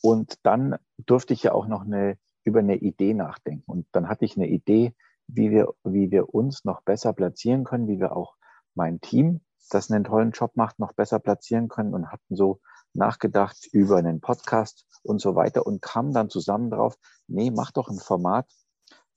Und 0.01 0.35
dann 0.43 0.75
durfte 0.97 1.33
ich 1.33 1.43
ja 1.43 1.53
auch 1.53 1.65
noch 1.65 1.85
eine, 1.85 2.17
über 2.43 2.59
eine 2.59 2.75
Idee 2.75 3.13
nachdenken. 3.13 3.63
Und 3.65 3.87
dann 3.93 4.09
hatte 4.09 4.25
ich 4.25 4.35
eine 4.35 4.49
Idee, 4.49 4.93
wie 5.35 5.51
wir, 5.51 5.73
wie 5.83 6.11
wir 6.11 6.33
uns 6.33 6.63
noch 6.65 6.81
besser 6.81 7.13
platzieren 7.13 7.63
können, 7.63 7.87
wie 7.87 7.99
wir 7.99 8.15
auch 8.15 8.35
mein 8.75 9.01
Team, 9.01 9.41
das 9.69 9.91
einen 9.91 10.03
tollen 10.03 10.31
Job 10.31 10.51
macht, 10.55 10.79
noch 10.79 10.93
besser 10.93 11.19
platzieren 11.19 11.67
können 11.67 11.93
und 11.93 12.11
hatten 12.11 12.35
so 12.35 12.59
nachgedacht 12.93 13.67
über 13.71 13.97
einen 13.97 14.21
Podcast 14.21 14.85
und 15.01 15.19
so 15.19 15.35
weiter 15.35 15.65
und 15.65 15.81
kamen 15.81 16.13
dann 16.13 16.29
zusammen 16.29 16.69
drauf, 16.69 16.95
nee, 17.27 17.51
mach 17.51 17.71
doch 17.71 17.89
ein 17.89 17.99
Format. 17.99 18.47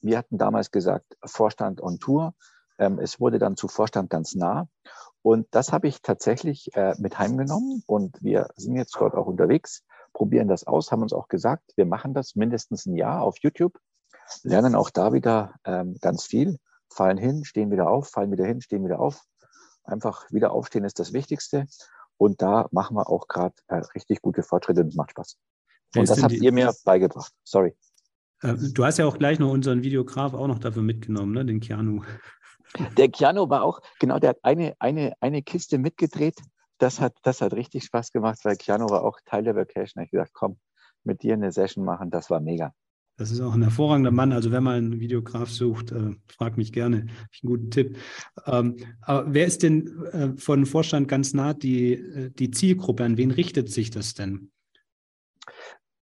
Wir 0.01 0.19
hatten 0.19 0.39
damals 0.39 0.71
gesagt, 0.71 1.17
Vorstand 1.25 1.81
on 1.83 1.99
Tour. 1.99 2.35
Ähm, 2.79 2.99
es 2.99 3.21
wurde 3.21 3.39
dann 3.39 3.57
zu 3.57 3.69
Vorstand 3.69 4.11
ganz 4.11 4.35
nah. 4.35 4.69
Und 5.23 5.47
das 5.51 5.73
habe 5.73 5.89
ich 5.89 6.03
tatsächlich 6.03 6.75
äh, 6.75 6.95
mit 6.99 7.19
heimgenommen 7.19 7.83
und 7.87 8.23
wir 8.23 8.49
sind 8.57 8.77
jetzt 8.77 8.95
dort 8.97 9.15
auch 9.15 9.27
unterwegs, 9.27 9.85
probieren 10.13 10.49
das 10.49 10.67
aus, 10.67 10.93
haben 10.93 11.03
uns 11.03 11.13
auch 11.13 11.29
gesagt, 11.29 11.73
wir 11.77 11.85
machen 11.85 12.15
das 12.15 12.37
mindestens 12.37 12.87
ein 12.87 12.95
Jahr 12.95 13.23
auf 13.23 13.37
YouTube, 13.41 13.77
lernen 14.43 14.75
auch 14.75 14.91
da 14.91 15.13
wieder 15.13 15.55
ähm, 15.65 15.97
ganz 16.01 16.25
viel, 16.25 16.59
fallen 16.89 17.19
hin, 17.19 17.45
stehen 17.45 17.71
wieder 17.71 17.89
auf, 17.89 18.09
fallen 18.09 18.33
wieder 18.33 18.47
hin, 18.47 18.61
stehen 18.61 18.85
wieder 18.85 19.01
auf. 19.01 19.23
Einfach 19.85 20.31
wieder 20.31 20.53
aufstehen 20.53 20.85
ist 20.85 20.99
das 20.99 21.13
Wichtigste. 21.13 21.67
Und 22.17 22.43
da 22.43 22.67
machen 22.73 22.97
wir 22.97 23.09
auch 23.09 23.29
gerade 23.29 23.55
äh, 23.69 23.77
richtig 23.95 24.23
gute 24.23 24.43
Fortschritte 24.43 24.81
und 24.81 24.89
es 24.89 24.95
macht 24.95 25.11
Spaß. 25.11 25.37
Und 25.97 26.09
das 26.09 26.23
habt 26.23 26.33
ihr 26.33 26.53
mir 26.53 26.73
beigebracht. 26.85 27.33
Sorry. 27.45 27.77
Äh, 28.43 28.55
du 28.57 28.85
hast 28.85 28.99
ja 28.99 29.07
auch 29.07 29.19
gleich 29.19 29.39
noch 29.39 29.51
unseren 29.51 29.83
Videograf 29.83 30.35
auch 30.35 30.47
noch 30.47 30.59
dafür 30.59 30.83
mitgenommen, 30.83 31.33
ne? 31.33 31.45
den 31.45 31.61
Keanu. 31.61 32.03
Der 32.97 33.09
Keanu 33.09 33.49
war 33.49 33.63
auch, 33.63 33.81
genau, 34.01 34.19
der 34.19 34.31
hat 34.31 34.39
eine, 34.43 34.75
eine, 34.81 35.15
eine 35.21 35.41
Kiste 35.43 35.79
mitgedreht. 35.79 36.35
Das 36.79 37.01
hat, 37.01 37.15
das 37.23 37.41
hat 37.41 37.55
richtig 37.55 37.85
Spaß 37.85 38.11
gemacht, 38.11 38.41
weil 38.43 38.57
Keanu 38.57 38.87
war 38.91 39.05
auch 39.05 39.21
Teil 39.25 39.45
der 39.45 39.55
Vacation. 39.55 40.03
Ich 40.03 40.11
gesagt, 40.11 40.33
komm, 40.35 40.59
mit 41.05 41.23
dir 41.23 41.35
eine 41.35 41.53
Session 41.53 41.85
machen, 41.85 42.11
das 42.11 42.29
war 42.29 42.41
mega. 42.41 42.75
Das 43.19 43.31
ist 43.31 43.41
auch 43.41 43.55
ein 43.55 43.63
hervorragender 43.63 44.11
Mann. 44.11 44.33
Also 44.33 44.53
wenn 44.53 44.63
man 44.63 44.75
einen 44.75 45.01
Videograf 45.01 45.49
sucht, 45.49 45.91
äh, 45.91 46.15
frag 46.29 46.59
mich 46.59 46.73
gerne. 46.73 47.07
Ich 47.33 47.43
einen 47.43 47.51
guten 47.51 47.71
Tipp. 47.71 47.99
Ähm, 48.45 48.77
aber 49.01 49.33
wer 49.33 49.47
ist 49.47 49.63
denn 49.63 50.05
äh, 50.13 50.37
von 50.37 50.67
Vorstand 50.67 51.09
ganz 51.09 51.33
nah 51.33 51.55
die, 51.55 51.95
äh, 51.95 52.31
die 52.31 52.51
Zielgruppe? 52.51 53.05
An 53.05 53.17
wen 53.17 53.31
richtet 53.31 53.71
sich 53.71 53.91
das 53.91 54.13
denn? 54.15 54.51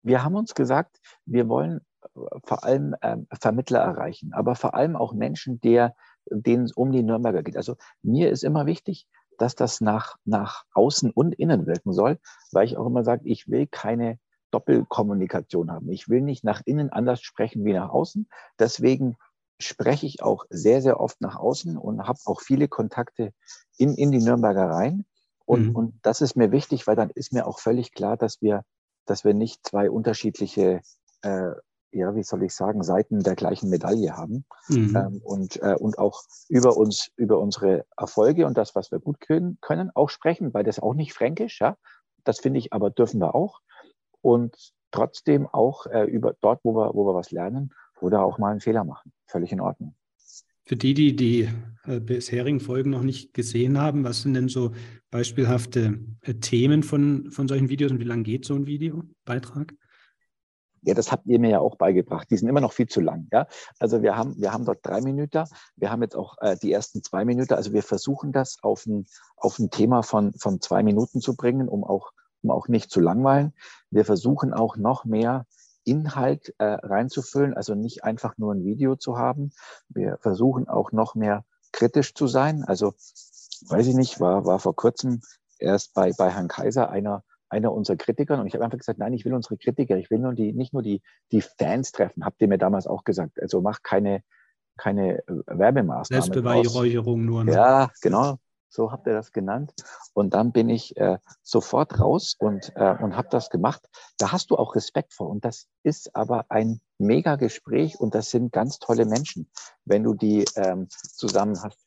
Wir 0.02 0.22
haben 0.22 0.34
uns 0.34 0.54
gesagt, 0.54 1.00
wir 1.24 1.48
wollen 1.48 1.80
äh, 2.02 2.20
vor 2.44 2.64
allem 2.64 2.94
ähm, 3.00 3.26
Vermittler 3.32 3.80
erreichen, 3.80 4.34
aber 4.34 4.54
vor 4.54 4.74
allem 4.74 4.94
auch 4.94 5.14
Menschen, 5.14 5.58
denen 5.60 6.64
es 6.64 6.72
um 6.72 6.92
die 6.92 7.02
Nürnberger 7.02 7.42
geht. 7.42 7.56
Also 7.56 7.76
mir 8.02 8.30
ist 8.30 8.44
immer 8.44 8.66
wichtig, 8.66 9.06
dass 9.38 9.54
das 9.54 9.80
nach, 9.80 10.16
nach 10.26 10.64
außen 10.74 11.10
und 11.10 11.34
innen 11.34 11.66
wirken 11.66 11.94
soll, 11.94 12.18
weil 12.52 12.66
ich 12.66 12.76
auch 12.76 12.86
immer 12.86 13.04
sage, 13.04 13.22
ich 13.24 13.48
will 13.48 13.66
keine 13.66 14.18
Doppelkommunikation 14.50 15.70
haben. 15.70 15.90
Ich 15.90 16.08
will 16.08 16.22
nicht 16.22 16.44
nach 16.44 16.62
innen 16.64 16.90
anders 16.90 17.22
sprechen 17.22 17.64
wie 17.64 17.72
nach 17.72 17.90
außen. 17.90 18.28
Deswegen 18.58 19.16
spreche 19.58 20.06
ich 20.06 20.22
auch 20.22 20.44
sehr, 20.50 20.82
sehr 20.82 21.00
oft 21.00 21.20
nach 21.20 21.36
außen 21.36 21.76
und 21.76 22.06
habe 22.06 22.18
auch 22.24 22.40
viele 22.40 22.68
Kontakte 22.68 23.32
in, 23.76 23.94
in 23.94 24.10
die 24.10 24.22
Nürnberger 24.22 24.70
rein. 24.70 25.04
Und, 25.44 25.68
mhm. 25.68 25.76
und 25.76 26.00
das 26.02 26.20
ist 26.20 26.36
mir 26.36 26.52
wichtig, 26.52 26.86
weil 26.86 26.96
dann 26.96 27.10
ist 27.10 27.32
mir 27.32 27.46
auch 27.46 27.58
völlig 27.58 27.92
klar, 27.92 28.16
dass 28.16 28.40
wir, 28.40 28.62
dass 29.04 29.24
wir 29.24 29.34
nicht 29.34 29.66
zwei 29.66 29.90
unterschiedliche 29.90 30.80
äh, 31.22 31.52
ja, 31.92 32.14
wie 32.14 32.22
soll 32.22 32.42
ich 32.44 32.54
sagen, 32.54 32.82
Seiten 32.82 33.22
der 33.22 33.34
gleichen 33.34 33.68
Medaille 33.68 34.16
haben 34.16 34.44
mhm. 34.68 34.96
ähm, 34.96 35.20
und, 35.24 35.60
äh, 35.62 35.74
und 35.78 35.98
auch 35.98 36.22
über 36.48 36.76
uns, 36.76 37.10
über 37.16 37.38
unsere 37.38 37.84
Erfolge 37.96 38.46
und 38.46 38.56
das, 38.56 38.74
was 38.74 38.92
wir 38.92 39.00
gut 39.00 39.20
können, 39.20 39.58
können 39.60 39.90
auch 39.94 40.08
sprechen, 40.08 40.54
weil 40.54 40.64
das 40.64 40.78
auch 40.78 40.94
nicht 40.94 41.12
fränkisch, 41.12 41.60
ja. 41.60 41.76
Das 42.24 42.38
finde 42.38 42.58
ich 42.58 42.72
aber 42.72 42.90
dürfen 42.90 43.18
wir 43.20 43.34
auch. 43.34 43.60
Und 44.22 44.72
trotzdem 44.90 45.46
auch 45.46 45.86
äh, 45.86 46.04
über 46.04 46.34
dort, 46.40 46.60
wo 46.64 46.74
wir, 46.74 46.94
wo 46.94 47.06
wir 47.06 47.14
was 47.14 47.30
lernen 47.30 47.72
oder 48.00 48.22
auch 48.24 48.38
mal 48.38 48.50
einen 48.50 48.60
Fehler 48.60 48.84
machen. 48.84 49.12
Völlig 49.26 49.52
in 49.52 49.60
Ordnung. 49.60 49.94
Für 50.64 50.76
die, 50.76 50.94
die 50.94 51.16
die 51.16 51.48
äh, 51.84 52.00
bisherigen 52.00 52.60
Folgen 52.60 52.90
noch 52.90 53.02
nicht 53.02 53.34
gesehen 53.34 53.78
haben, 53.78 54.04
was 54.04 54.22
sind 54.22 54.34
denn 54.34 54.48
so 54.48 54.72
beispielhafte 55.10 55.98
äh, 56.22 56.34
Themen 56.34 56.82
von, 56.82 57.30
von 57.30 57.48
solchen 57.48 57.68
Videos 57.68 57.90
und 57.90 58.00
wie 58.00 58.04
lange 58.04 58.22
geht 58.22 58.44
so 58.44 58.54
ein 58.54 58.66
Videobeitrag? 58.66 59.74
Ja, 60.82 60.94
das 60.94 61.12
habt 61.12 61.26
ihr 61.26 61.38
mir 61.38 61.50
ja 61.50 61.58
auch 61.58 61.76
beigebracht. 61.76 62.30
Die 62.30 62.36
sind 62.36 62.48
immer 62.48 62.60
noch 62.60 62.72
viel 62.72 62.86
zu 62.86 63.00
lang. 63.00 63.26
Ja? 63.32 63.46
Also 63.78 64.02
wir 64.02 64.16
haben, 64.16 64.40
wir 64.40 64.52
haben 64.52 64.64
dort 64.64 64.78
drei 64.82 65.00
Minuten. 65.00 65.44
Wir 65.76 65.90
haben 65.90 66.02
jetzt 66.02 66.16
auch 66.16 66.36
äh, 66.40 66.56
die 66.62 66.72
ersten 66.72 67.02
zwei 67.02 67.24
Minuten. 67.24 67.52
Also 67.52 67.72
wir 67.72 67.82
versuchen 67.82 68.32
das 68.32 68.56
auf 68.62 68.86
ein, 68.86 69.06
auf 69.36 69.58
ein 69.58 69.70
Thema 69.70 70.02
von, 70.02 70.32
von 70.34 70.60
zwei 70.60 70.82
Minuten 70.82 71.20
zu 71.20 71.36
bringen, 71.36 71.68
um 71.68 71.84
auch, 71.84 72.12
um 72.42 72.50
auch 72.50 72.68
nicht 72.68 72.90
zu 72.90 73.00
langweilen. 73.00 73.52
Wir 73.90 74.04
versuchen 74.04 74.52
auch 74.52 74.76
noch 74.76 75.04
mehr 75.04 75.46
Inhalt 75.84 76.54
äh, 76.58 76.64
reinzufüllen, 76.64 77.54
also 77.54 77.74
nicht 77.74 78.04
einfach 78.04 78.36
nur 78.38 78.54
ein 78.54 78.64
Video 78.64 78.96
zu 78.96 79.16
haben. 79.16 79.52
Wir 79.88 80.18
versuchen 80.20 80.68
auch 80.68 80.92
noch 80.92 81.14
mehr 81.14 81.44
kritisch 81.72 82.14
zu 82.14 82.26
sein. 82.26 82.64
Also 82.64 82.94
weiß 83.68 83.86
ich 83.86 83.94
nicht, 83.94 84.20
war, 84.20 84.44
war 84.44 84.58
vor 84.58 84.76
kurzem 84.76 85.20
erst 85.58 85.94
bei, 85.94 86.12
bei 86.16 86.30
Herrn 86.30 86.48
Kaiser 86.48 86.90
einer, 86.90 87.24
einer 87.48 87.72
unserer 87.72 87.96
Kritiker 87.96 88.38
und 88.40 88.46
ich 88.46 88.54
habe 88.54 88.64
einfach 88.64 88.78
gesagt, 88.78 88.98
nein, 88.98 89.12
ich 89.12 89.24
will 89.24 89.34
unsere 89.34 89.56
Kritiker, 89.56 89.96
ich 89.96 90.10
will 90.10 90.18
nur 90.18 90.34
die, 90.34 90.52
nicht 90.52 90.72
nur 90.72 90.82
die, 90.82 91.02
die 91.32 91.42
Fans 91.42 91.92
treffen, 91.92 92.24
habt 92.24 92.40
ihr 92.40 92.48
mir 92.48 92.58
damals 92.58 92.86
auch 92.86 93.04
gesagt. 93.04 93.40
Also 93.40 93.60
mach 93.60 93.82
keine, 93.82 94.22
keine 94.76 95.18
äh, 95.18 95.22
Werbemaßnahmen. 95.46 96.22
Selbstbeweihräucherung 96.22 97.24
nur. 97.24 97.44
Ne? 97.44 97.52
Ja, 97.52 97.90
genau. 98.00 98.38
So 98.70 98.90
habt 98.92 99.06
ihr 99.06 99.12
das 99.12 99.32
genannt. 99.32 99.74
Und 100.14 100.32
dann 100.32 100.52
bin 100.52 100.70
ich 100.70 100.96
äh, 100.96 101.18
sofort 101.42 102.00
raus 102.00 102.36
und, 102.38 102.72
äh, 102.76 102.96
und 103.02 103.16
habe 103.16 103.28
das 103.30 103.50
gemacht. 103.50 103.86
Da 104.16 104.32
hast 104.32 104.50
du 104.50 104.56
auch 104.56 104.74
Respekt 104.74 105.12
vor. 105.12 105.28
Und 105.28 105.44
das 105.44 105.66
ist 105.82 106.16
aber 106.16 106.46
ein 106.48 106.80
mega 106.96 107.36
Gespräch 107.36 108.00
und 108.00 108.14
das 108.14 108.30
sind 108.30 108.52
ganz 108.52 108.78
tolle 108.78 109.04
Menschen, 109.04 109.50
wenn 109.84 110.04
du 110.04 110.14
die 110.14 110.44
ähm, 110.56 110.88
zusammen 110.90 111.60
hast, 111.62 111.78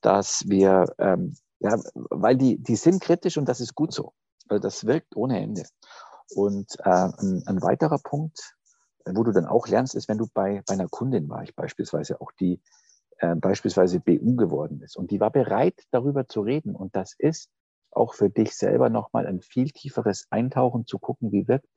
dass 0.00 0.44
wir 0.46 0.94
ähm, 0.98 1.34
Ja, 1.60 1.78
weil 2.10 2.36
die, 2.36 2.58
die 2.58 2.76
sind 2.76 3.00
kritisch 3.00 3.38
und 3.38 3.48
das 3.48 3.60
ist 3.60 3.74
gut 3.74 3.94
so. 3.94 4.12
Also 4.48 4.60
das 4.60 4.84
wirkt 4.84 5.16
ohne 5.16 5.40
Ende. 5.40 5.64
Und 6.34 6.76
äh, 6.80 6.90
ein, 6.90 7.42
ein 7.46 7.62
weiterer 7.62 7.98
Punkt, 7.98 8.54
wo 9.06 9.22
du 9.24 9.32
dann 9.32 9.46
auch 9.46 9.66
lernst, 9.68 9.94
ist, 9.94 10.08
wenn 10.08 10.18
du 10.18 10.26
bei, 10.34 10.62
bei 10.66 10.74
einer 10.74 10.88
Kundin 10.88 11.28
war 11.30 11.42
ich 11.42 11.54
beispielsweise, 11.54 12.20
auch 12.20 12.32
die 12.32 12.60
äh, 13.24 13.34
beispielsweise 13.36 14.00
BU 14.00 14.36
geworden 14.36 14.82
ist 14.82 14.96
und 14.96 15.10
die 15.10 15.20
war 15.20 15.30
bereit, 15.30 15.82
darüber 15.90 16.28
zu 16.28 16.42
reden. 16.42 16.74
Und 16.74 16.94
das 16.94 17.14
ist 17.16 17.48
auch 17.90 18.14
für 18.14 18.28
dich 18.28 18.54
selber 18.54 18.90
nochmal 18.90 19.26
ein 19.26 19.40
viel 19.40 19.70
tieferes 19.70 20.26
Eintauchen 20.30 20.86
zu 20.86 20.98
gucken, 20.98 21.32
wie 21.32 21.48
wirkt 21.48 21.68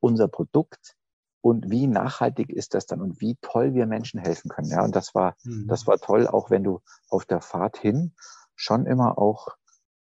unser 0.00 0.28
Produkt 0.28 0.94
und 1.40 1.70
wie 1.70 1.86
nachhaltig 1.86 2.50
ist 2.50 2.74
das 2.74 2.86
dann 2.86 3.00
und 3.00 3.20
wie 3.20 3.36
toll 3.40 3.74
wir 3.74 3.86
Menschen 3.86 4.20
helfen 4.20 4.48
können. 4.48 4.68
Ja, 4.68 4.84
und 4.84 4.94
das 4.94 5.14
war, 5.14 5.34
mhm. 5.44 5.66
das 5.66 5.86
war 5.86 5.98
toll, 5.98 6.26
auch 6.28 6.50
wenn 6.50 6.62
du 6.62 6.80
auf 7.08 7.24
der 7.24 7.40
Fahrt 7.40 7.78
hin 7.78 8.14
schon 8.54 8.86
immer 8.86 9.18
auch 9.18 9.48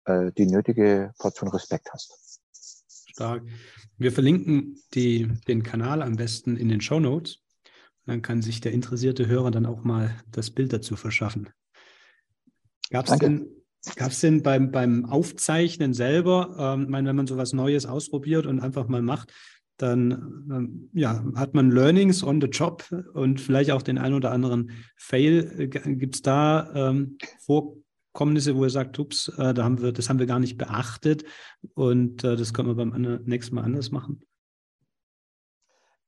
äh, 0.05 0.33
die 0.37 0.47
nötige 0.47 1.13
Portion 1.19 1.51
Respekt 1.51 1.91
hast. 1.93 2.41
Stark. 3.09 3.45
Wir 3.97 4.13
verlinken 4.13 4.79
die, 4.95 5.29
den 5.47 5.63
Kanal 5.63 6.03
am 6.03 6.17
besten 6.17 6.57
in 6.57 6.69
den 6.69 6.81
Show 6.81 7.01
Notes. 7.01 7.41
Dann 8.09 8.23
kann 8.23 8.41
sich 8.41 8.63
der 8.63 8.73
interessierte 8.73 9.27
Hörer 9.27 9.51
dann 9.51 9.67
auch 9.67 9.85
mal 9.85 10.17
das 10.33 10.51
Bild 10.51 10.73
dazu 10.73 10.97
verschaffen. 10.97 11.51
Gab 12.89 13.07
es 13.07 13.19
denn, 13.19 13.49
gab's 13.97 14.21
denn 14.21 14.43
beim, 14.43 14.71
beim 14.71 15.05
Aufzeichnen 15.05 15.93
selber, 15.93 16.57
ähm, 16.59 16.87
meine, 16.89 17.11
wenn 17.11 17.17
man 17.17 17.27
sowas 17.27 17.53
Neues 17.53 17.85
ausprobiert 17.85 18.47
und 18.47 18.61
einfach 18.61 18.89
mal 18.89 19.03
macht, 19.03 19.35
dann 19.77 20.47
ähm, 20.51 20.91
ja, 20.95 21.23
hat 21.35 21.53
man 21.53 21.71
Learnings 21.71 22.25
on 22.25 22.41
the 22.41 22.47
job 22.47 22.83
und 23.13 23.43
vielleicht 23.43 23.73
auch 23.73 23.83
den 23.83 23.99
einen 23.99 24.15
oder 24.15 24.33
anderen 24.33 24.71
Fail. 24.97 25.69
Gibt 25.69 26.15
es 26.15 26.23
da 26.23 26.73
ähm, 26.75 27.19
Vorkommnisse, 27.45 28.57
wo 28.57 28.65
ihr 28.65 28.71
sagt, 28.71 28.99
ups, 28.99 29.29
äh, 29.37 29.53
da 29.53 29.65
haben 29.65 29.83
wir, 29.83 29.93
das 29.93 30.09
haben 30.09 30.19
wir 30.19 30.25
gar 30.25 30.41
nicht 30.41 30.57
beachtet 30.57 31.25
und 31.75 32.25
äh, 32.25 32.37
das 32.37 32.55
können 32.55 32.69
wir 32.69 32.75
beim 32.75 33.21
nächsten 33.27 33.55
Mal 33.55 33.65
anders 33.65 33.91
machen? 33.91 34.23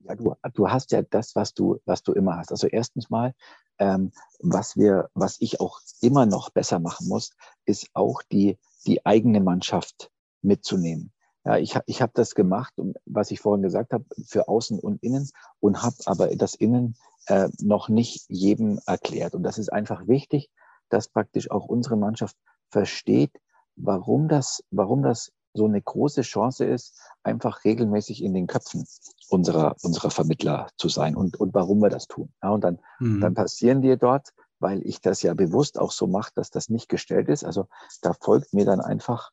Ja, 0.00 0.14
du, 0.14 0.34
du 0.54 0.70
hast 0.70 0.92
ja 0.92 1.02
das, 1.02 1.34
was 1.36 1.54
du, 1.54 1.78
was 1.84 2.02
du 2.02 2.12
immer 2.12 2.36
hast. 2.36 2.50
Also 2.50 2.66
erstens 2.66 3.10
mal, 3.10 3.34
ähm, 3.78 4.12
was 4.38 4.76
wir, 4.76 5.10
was 5.14 5.36
ich 5.40 5.60
auch 5.60 5.80
immer 6.00 6.26
noch 6.26 6.50
besser 6.50 6.78
machen 6.78 7.08
muss, 7.08 7.32
ist 7.64 7.88
auch 7.94 8.22
die, 8.30 8.58
die 8.86 9.04
eigene 9.04 9.40
Mannschaft 9.40 10.10
mitzunehmen. 10.42 11.12
Ja, 11.44 11.56
ich, 11.56 11.78
ich 11.86 12.02
habe 12.02 12.12
das 12.14 12.34
gemacht, 12.34 12.74
was 13.06 13.30
ich 13.30 13.40
vorhin 13.40 13.62
gesagt 13.62 13.92
habe, 13.92 14.04
für 14.26 14.48
Außen 14.48 14.78
und 14.78 15.02
Innen 15.02 15.30
und 15.60 15.82
habe 15.82 15.96
aber 16.04 16.34
das 16.36 16.54
Innen 16.54 16.96
äh, 17.26 17.48
noch 17.60 17.88
nicht 17.88 18.24
jedem 18.28 18.78
erklärt. 18.86 19.34
Und 19.34 19.42
das 19.42 19.56
ist 19.56 19.72
einfach 19.72 20.06
wichtig, 20.06 20.50
dass 20.90 21.08
praktisch 21.08 21.50
auch 21.50 21.64
unsere 21.64 21.96
Mannschaft 21.96 22.36
versteht, 22.70 23.32
warum 23.76 24.28
das, 24.28 24.62
warum 24.70 25.02
das 25.02 25.32
so 25.52 25.66
eine 25.66 25.80
große 25.80 26.22
Chance 26.22 26.64
ist, 26.64 26.98
einfach 27.22 27.64
regelmäßig 27.64 28.22
in 28.22 28.34
den 28.34 28.46
Köpfen 28.46 28.86
unserer, 29.28 29.76
unserer 29.82 30.10
Vermittler 30.10 30.68
zu 30.76 30.88
sein 30.88 31.16
und, 31.16 31.38
und 31.38 31.54
warum 31.54 31.80
wir 31.80 31.90
das 31.90 32.06
tun. 32.06 32.32
Ja, 32.42 32.50
und 32.50 32.62
dann, 32.62 32.78
mhm. 32.98 33.20
dann 33.20 33.34
passieren 33.34 33.82
dir 33.82 33.96
dort, 33.96 34.32
weil 34.58 34.86
ich 34.86 35.00
das 35.00 35.22
ja 35.22 35.34
bewusst 35.34 35.78
auch 35.78 35.90
so 35.90 36.06
mache, 36.06 36.32
dass 36.34 36.50
das 36.50 36.68
nicht 36.68 36.88
gestellt 36.88 37.28
ist. 37.28 37.44
Also 37.44 37.66
da 38.02 38.12
folgt 38.12 38.52
mir 38.52 38.64
dann 38.64 38.80
einfach 38.80 39.30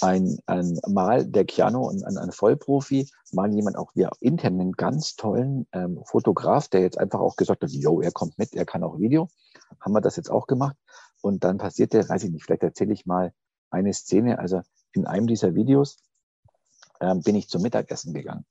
ein, 0.00 0.38
ein 0.46 0.78
mal 0.86 1.26
der 1.26 1.44
Keanu, 1.44 1.88
ein, 1.88 2.16
ein 2.16 2.32
Vollprofi, 2.32 3.08
mal 3.32 3.52
jemand 3.52 3.76
auch 3.76 3.94
wir 3.94 4.10
intern 4.20 4.60
einen 4.60 4.72
ganz 4.72 5.16
tollen 5.16 5.66
ähm, 5.72 6.00
Fotograf, 6.04 6.68
der 6.68 6.80
jetzt 6.80 6.98
einfach 6.98 7.20
auch 7.20 7.36
gesagt 7.36 7.62
hat, 7.62 7.70
yo, 7.70 8.00
er 8.00 8.12
kommt 8.12 8.38
mit, 8.38 8.54
er 8.54 8.64
kann 8.64 8.84
auch 8.84 8.98
Video. 8.98 9.28
Haben 9.80 9.92
wir 9.92 10.00
das 10.00 10.16
jetzt 10.16 10.30
auch 10.30 10.46
gemacht. 10.46 10.76
Und 11.20 11.44
dann 11.44 11.58
passierte, 11.58 12.08
weiß 12.08 12.24
ich 12.24 12.30
nicht, 12.30 12.44
vielleicht 12.44 12.62
erzähle 12.62 12.92
ich 12.92 13.06
mal 13.06 13.32
eine 13.70 13.92
Szene. 13.92 14.38
Also 14.38 14.62
in 14.92 15.06
einem 15.06 15.26
dieser 15.26 15.54
Videos 15.54 15.98
äh, 17.00 17.14
bin 17.14 17.36
ich 17.36 17.48
zum 17.48 17.62
Mittagessen 17.62 18.14
gegangen. 18.14 18.44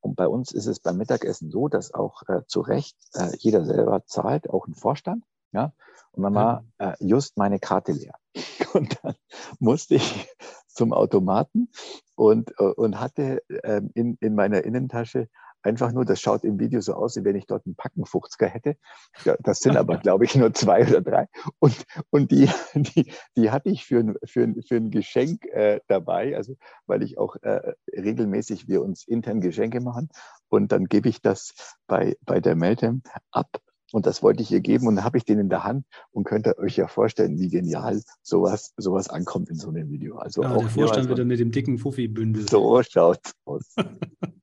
Und 0.00 0.14
bei 0.16 0.28
uns 0.28 0.52
ist 0.52 0.66
es 0.66 0.80
beim 0.80 0.96
Mittagessen 0.96 1.50
so, 1.50 1.68
dass 1.68 1.92
auch 1.92 2.22
äh, 2.28 2.42
zu 2.46 2.60
Recht 2.60 2.96
äh, 3.14 3.36
jeder 3.38 3.64
selber 3.64 4.04
zahlt, 4.06 4.48
auch 4.50 4.66
ein 4.66 4.74
Vorstand. 4.74 5.24
Ja? 5.52 5.72
Und 6.12 6.22
dann 6.22 6.34
war 6.34 6.64
äh, 6.78 6.94
just 7.00 7.36
meine 7.36 7.58
Karte 7.58 7.92
leer. 7.92 8.14
Und 8.72 8.98
dann 9.02 9.14
musste 9.58 9.96
ich 9.96 10.28
zum 10.68 10.92
Automaten 10.92 11.70
und, 12.14 12.52
äh, 12.58 12.64
und 12.64 13.00
hatte 13.00 13.42
äh, 13.48 13.80
in, 13.94 14.18
in 14.20 14.34
meiner 14.34 14.64
Innentasche 14.64 15.28
einfach 15.66 15.92
nur, 15.92 16.04
das 16.04 16.20
schaut 16.20 16.44
im 16.44 16.58
Video 16.58 16.80
so 16.80 16.94
aus, 16.94 17.16
wie 17.16 17.24
wenn 17.24 17.36
ich 17.36 17.46
dort 17.46 17.66
einen 17.66 17.74
Packenfuchzger 17.74 18.46
hätte. 18.46 18.76
Ja, 19.24 19.36
das 19.40 19.58
sind 19.60 19.76
aber, 19.76 19.98
glaube 19.98 20.24
ich, 20.24 20.34
nur 20.34 20.54
zwei 20.54 20.86
oder 20.86 21.02
drei. 21.02 21.26
Und, 21.58 21.84
und 22.10 22.30
die, 22.30 22.48
die, 22.74 23.12
die 23.36 23.50
hatte 23.50 23.68
ich 23.68 23.84
für 23.84 23.98
ein, 23.98 24.16
für 24.24 24.44
ein, 24.44 24.62
für 24.62 24.76
ein 24.76 24.90
Geschenk 24.90 25.44
äh, 25.46 25.80
dabei, 25.88 26.36
also 26.36 26.54
weil 26.86 27.02
ich 27.02 27.18
auch 27.18 27.36
äh, 27.42 27.74
regelmäßig 27.92 28.68
wir 28.68 28.82
uns 28.82 29.06
intern 29.06 29.40
Geschenke 29.40 29.80
machen. 29.80 30.08
Und 30.48 30.72
dann 30.72 30.86
gebe 30.86 31.08
ich 31.08 31.20
das 31.20 31.54
bei, 31.86 32.16
bei 32.24 32.40
der 32.40 32.54
Meltem 32.54 33.02
ab. 33.30 33.60
Und 33.92 34.06
das 34.06 34.22
wollte 34.22 34.42
ich 34.42 34.50
ihr 34.50 34.60
geben 34.60 34.88
und 34.88 34.96
dann 34.96 35.04
habe 35.04 35.16
ich 35.16 35.24
den 35.24 35.38
in 35.38 35.48
der 35.48 35.62
Hand 35.62 35.86
und 36.10 36.24
könnt 36.24 36.46
ihr 36.46 36.58
euch 36.58 36.76
ja 36.76 36.88
vorstellen, 36.88 37.38
wie 37.38 37.48
genial 37.48 38.02
sowas, 38.20 38.72
sowas 38.76 39.08
ankommt 39.08 39.48
in 39.48 39.56
so 39.56 39.68
einem 39.68 39.88
Video. 39.88 40.16
Also 40.16 40.42
ah, 40.42 40.56
auch 40.56 40.62
der 40.62 40.70
Vorstand 40.70 41.08
wieder 41.08 41.24
mit 41.24 41.38
dem 41.38 41.52
dicken 41.52 41.78
Fuffi-Bündel. 41.78 42.48
So 42.48 42.82
schaut 42.82 43.32
aus. 43.44 43.74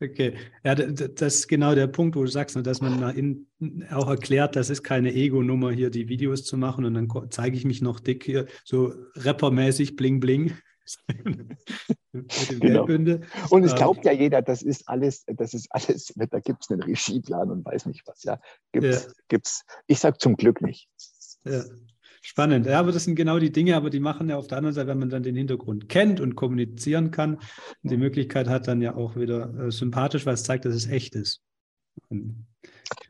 Okay, 0.00 0.34
ja, 0.64 0.74
das 0.74 1.36
ist 1.36 1.48
genau 1.48 1.74
der 1.74 1.86
Punkt, 1.86 2.16
wo 2.16 2.22
du 2.22 2.26
sagst, 2.26 2.56
ne, 2.56 2.62
dass 2.62 2.80
man 2.80 3.46
auch 3.90 4.08
erklärt, 4.08 4.56
das 4.56 4.68
ist 4.68 4.82
keine 4.82 5.12
Ego-Nummer, 5.14 5.70
hier 5.70 5.88
die 5.88 6.08
Videos 6.08 6.44
zu 6.44 6.56
machen 6.56 6.84
und 6.84 6.94
dann 6.94 7.08
zeige 7.30 7.56
ich 7.56 7.64
mich 7.64 7.80
noch 7.80 8.00
dick 8.00 8.24
hier, 8.24 8.46
so 8.64 8.92
rappermäßig 9.14 9.96
bling 9.96 10.18
bling. 10.20 10.52
genau. 12.60 12.84
Und 12.84 13.64
es 13.64 13.70
ähm, 13.72 13.76
glaubt 13.76 14.04
ja 14.04 14.12
jeder, 14.12 14.42
das 14.42 14.62
ist 14.62 14.88
alles, 14.88 15.24
das 15.26 15.54
ist 15.54 15.68
alles, 15.70 16.12
da 16.30 16.40
gibt 16.40 16.64
es 16.64 16.70
einen 16.70 16.82
Regieplan 16.82 17.50
und 17.50 17.64
weiß 17.64 17.86
nicht 17.86 18.06
was. 18.06 18.22
Ja, 18.24 18.40
gibt's, 18.72 19.06
ja. 19.06 19.12
gibt's, 19.28 19.64
ich 19.86 20.00
sage 20.00 20.18
zum 20.18 20.36
Glück 20.36 20.60
nicht. 20.60 20.88
Ja. 21.44 21.64
Spannend. 22.26 22.64
Ja, 22.64 22.80
aber 22.80 22.90
das 22.90 23.04
sind 23.04 23.16
genau 23.16 23.38
die 23.38 23.52
Dinge, 23.52 23.76
aber 23.76 23.90
die 23.90 24.00
machen 24.00 24.30
ja 24.30 24.38
auf 24.38 24.46
der 24.46 24.56
anderen 24.56 24.72
Seite, 24.72 24.88
wenn 24.88 24.98
man 24.98 25.10
dann 25.10 25.22
den 25.22 25.36
Hintergrund 25.36 25.90
kennt 25.90 26.20
und 26.20 26.36
kommunizieren 26.36 27.10
kann, 27.10 27.38
die 27.82 27.98
Möglichkeit 27.98 28.48
hat, 28.48 28.66
dann 28.66 28.80
ja 28.80 28.94
auch 28.94 29.14
wieder 29.14 29.52
äh, 29.58 29.70
sympathisch, 29.70 30.24
weil 30.24 30.32
es 30.32 30.42
zeigt, 30.42 30.64
dass 30.64 30.74
es 30.74 30.88
echt 30.88 31.14
ist. 31.16 31.42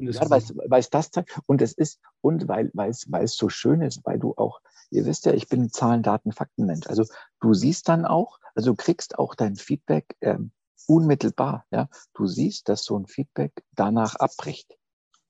Ja, 0.00 0.28
weil 0.28 0.80
es 0.80 0.90
das 0.90 1.12
zeigt. 1.12 1.38
Und 1.46 1.62
es 1.62 1.74
ist, 1.74 2.00
und 2.22 2.48
weil, 2.48 2.72
weil, 2.74 2.90
es, 2.90 3.08
weil 3.08 3.22
es 3.22 3.36
so 3.36 3.48
schön 3.48 3.82
ist, 3.82 4.04
weil 4.04 4.18
du 4.18 4.34
auch, 4.36 4.60
ihr 4.90 5.06
wisst 5.06 5.26
ja, 5.26 5.32
ich 5.32 5.48
bin 5.48 5.70
Zahlen, 5.70 6.02
Daten, 6.02 6.32
Faktenmensch. 6.32 6.88
Also 6.88 7.04
du 7.38 7.54
siehst 7.54 7.88
dann 7.88 8.06
auch, 8.06 8.40
also 8.56 8.72
du 8.72 8.76
kriegst 8.76 9.16
auch 9.16 9.36
dein 9.36 9.54
Feedback 9.54 10.16
ähm, 10.22 10.50
unmittelbar. 10.88 11.66
Ja? 11.70 11.88
Du 12.14 12.26
siehst, 12.26 12.68
dass 12.68 12.82
so 12.82 12.98
ein 12.98 13.06
Feedback 13.06 13.52
danach 13.76 14.16
abbricht. 14.16 14.76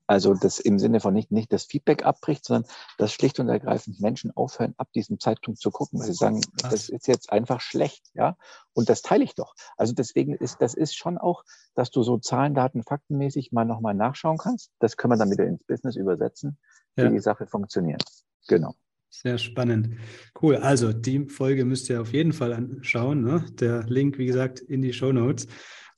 Also 0.07 0.33
das 0.33 0.59
im 0.59 0.77
Sinne 0.77 0.99
von 0.99 1.13
nicht, 1.13 1.31
nicht 1.31 1.51
das 1.51 1.65
Feedback 1.65 2.05
abbricht, 2.05 2.45
sondern 2.45 2.69
dass 2.97 3.11
schlicht 3.11 3.39
und 3.39 3.49
ergreifend 3.49 3.99
Menschen 3.99 4.31
aufhören, 4.35 4.75
ab 4.77 4.91
diesem 4.93 5.19
Zeitpunkt 5.19 5.59
zu 5.59 5.71
gucken, 5.71 5.99
weil 5.99 6.07
sie 6.07 6.13
sagen, 6.13 6.41
das 6.57 6.89
ist 6.89 7.07
jetzt 7.07 7.31
einfach 7.31 7.61
schlecht, 7.61 8.05
ja. 8.13 8.37
Und 8.73 8.89
das 8.89 9.01
teile 9.01 9.23
ich 9.23 9.35
doch. 9.35 9.55
Also 9.77 9.93
deswegen 9.93 10.35
ist, 10.35 10.61
das 10.61 10.73
ist 10.73 10.95
schon 10.95 11.17
auch, 11.17 11.43
dass 11.73 11.91
du 11.91 12.03
so 12.03 12.17
Zahlen, 12.17 12.53
Daten, 12.53 12.83
Faktenmäßig 12.83 13.51
mal 13.51 13.65
nochmal 13.65 13.95
nachschauen 13.95 14.37
kannst. 14.37 14.71
Das 14.79 14.97
können 14.97 15.13
wir 15.13 15.17
dann 15.17 15.31
wieder 15.31 15.45
ins 15.45 15.63
Business 15.63 15.95
übersetzen, 15.95 16.57
wie 16.95 17.03
ja. 17.03 17.09
die 17.09 17.19
Sache 17.19 17.47
funktioniert. 17.47 18.03
Genau. 18.47 18.75
Sehr 19.09 19.37
spannend. 19.37 19.97
Cool. 20.41 20.57
Also 20.57 20.91
die 20.91 21.29
Folge 21.29 21.63
müsst 21.63 21.89
ihr 21.89 22.01
auf 22.01 22.11
jeden 22.11 22.33
Fall 22.33 22.51
anschauen. 22.53 23.23
Ne? 23.23 23.45
Der 23.59 23.83
Link, 23.83 24.17
wie 24.17 24.25
gesagt, 24.25 24.59
in 24.59 24.81
die 24.81 24.91
Show 24.91 25.13
Notes. 25.13 25.47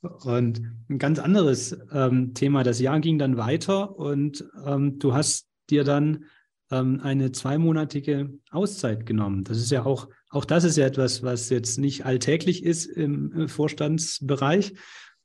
Und 0.08 0.62
ein 0.89 1.00
ganz 1.00 1.20
anderes 1.20 1.78
ähm, 1.91 2.34
Thema, 2.34 2.63
das 2.63 2.80
Jahr 2.80 3.00
ging 3.00 3.17
dann 3.17 3.38
weiter 3.38 3.98
und 3.98 4.46
ähm, 4.65 5.00
du 5.00 5.13
hast 5.13 5.48
dir 5.70 5.84
dann 5.84 6.26
ähm, 6.72 7.00
eine 7.02 7.32
zweimonatige 7.32 8.32
Auszeit 8.52 9.06
genommen. 9.06 9.43
Das 9.43 9.58
ist 9.58 9.72
ja 9.72 9.86
auch, 9.86 10.10
auch 10.30 10.46
das 10.46 10.63
ist 10.63 10.78
ja 10.78 10.86
etwas, 10.86 11.24
was 11.24 11.50
jetzt 11.50 11.78
nicht 11.78 12.06
alltäglich 12.06 12.63
ist 12.63 12.86
im 12.86 13.48
Vorstandsbereich. 13.48 14.74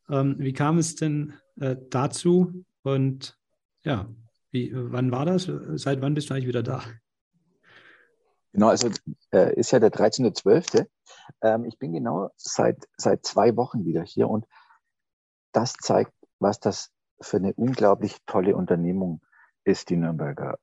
Ähm, 0.08 0.36
wie 0.38 0.52
kam 0.52 0.78
es 0.78 0.94
denn 0.96 1.34
äh, 1.60 1.76
dazu? 1.90 2.64
Und 2.82 3.36
ja, 3.84 4.08
wie, 4.50 4.72
wann 4.74 5.10
war 5.10 5.26
das? 5.26 5.50
Seit 5.74 6.02
wann 6.02 6.14
bist 6.14 6.30
du 6.30 6.34
eigentlich 6.34 6.48
wieder 6.48 6.62
da? 6.62 6.82
Genau, 8.52 8.68
also 8.68 8.90
äh, 9.32 9.58
ist 9.58 9.70
ja 9.70 9.80
der 9.80 9.90
13.12. 9.90 10.86
Ähm, 11.40 11.64
ich 11.64 11.78
bin 11.78 11.92
genau 11.92 12.30
seit, 12.36 12.86
seit 12.96 13.24
zwei 13.24 13.56
Wochen 13.56 13.86
wieder 13.86 14.02
hier 14.02 14.28
und 14.28 14.46
das 15.52 15.74
zeigt, 15.74 16.12
was 16.38 16.60
das 16.60 16.90
für 17.20 17.36
eine 17.36 17.54
unglaublich 17.54 18.18
tolle 18.26 18.56
Unternehmung 18.56 19.20
ist, 19.64 19.90
die 19.90 19.96
Nürnberger. 19.96 20.58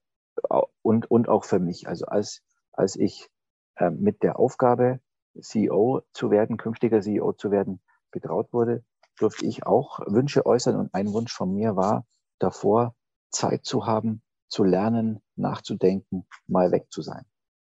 Und, 0.81 1.09
und 1.09 1.29
auch 1.29 1.45
für 1.45 1.59
mich. 1.59 1.87
Also 1.87 2.05
als, 2.05 2.41
als 2.71 2.95
ich 2.95 3.29
äh, 3.75 3.89
mit 3.89 4.23
der 4.23 4.39
Aufgabe, 4.39 4.99
CEO 5.39 6.01
zu 6.13 6.31
werden, 6.31 6.57
künftiger 6.57 7.01
CEO 7.01 7.33
zu 7.33 7.51
werden, 7.51 7.81
betraut 8.11 8.51
wurde, 8.51 8.83
durfte 9.17 9.45
ich 9.45 9.65
auch 9.65 9.99
Wünsche 10.07 10.45
äußern. 10.45 10.75
Und 10.75 10.93
ein 10.93 11.13
Wunsch 11.13 11.33
von 11.33 11.53
mir 11.53 11.75
war, 11.75 12.05
davor 12.39 12.95
Zeit 13.31 13.65
zu 13.65 13.85
haben, 13.85 14.21
zu 14.47 14.63
lernen, 14.63 15.21
nachzudenken, 15.35 16.25
mal 16.47 16.71
weg 16.71 16.87
zu 16.89 17.01
sein. 17.01 17.25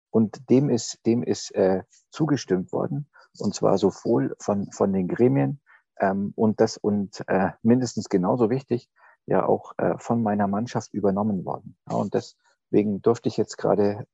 Und 0.09 0.49
dem 0.49 0.69
ist, 0.69 1.05
dem 1.05 1.23
ist 1.23 1.53
äh, 1.55 1.83
zugestimmt 2.11 2.71
worden, 2.71 3.09
und 3.39 3.53
zwar 3.53 3.77
sowohl 3.77 4.35
von, 4.39 4.71
von 4.71 4.93
den 4.93 5.07
Gremien 5.07 5.61
ähm, 5.99 6.33
und 6.35 6.59
das 6.59 6.77
und 6.77 7.23
äh, 7.27 7.51
mindestens 7.61 8.09
genauso 8.09 8.49
wichtig, 8.49 8.89
ja 9.25 9.45
auch 9.45 9.73
äh, 9.77 9.97
von 9.97 10.23
meiner 10.23 10.47
Mannschaft 10.47 10.93
übernommen 10.93 11.45
worden. 11.45 11.77
Ja, 11.89 11.95
und 11.97 12.13
deswegen 12.13 13.01
durfte 13.01 13.29
ich 13.29 13.37
jetzt 13.37 13.57
gerade 13.57 14.07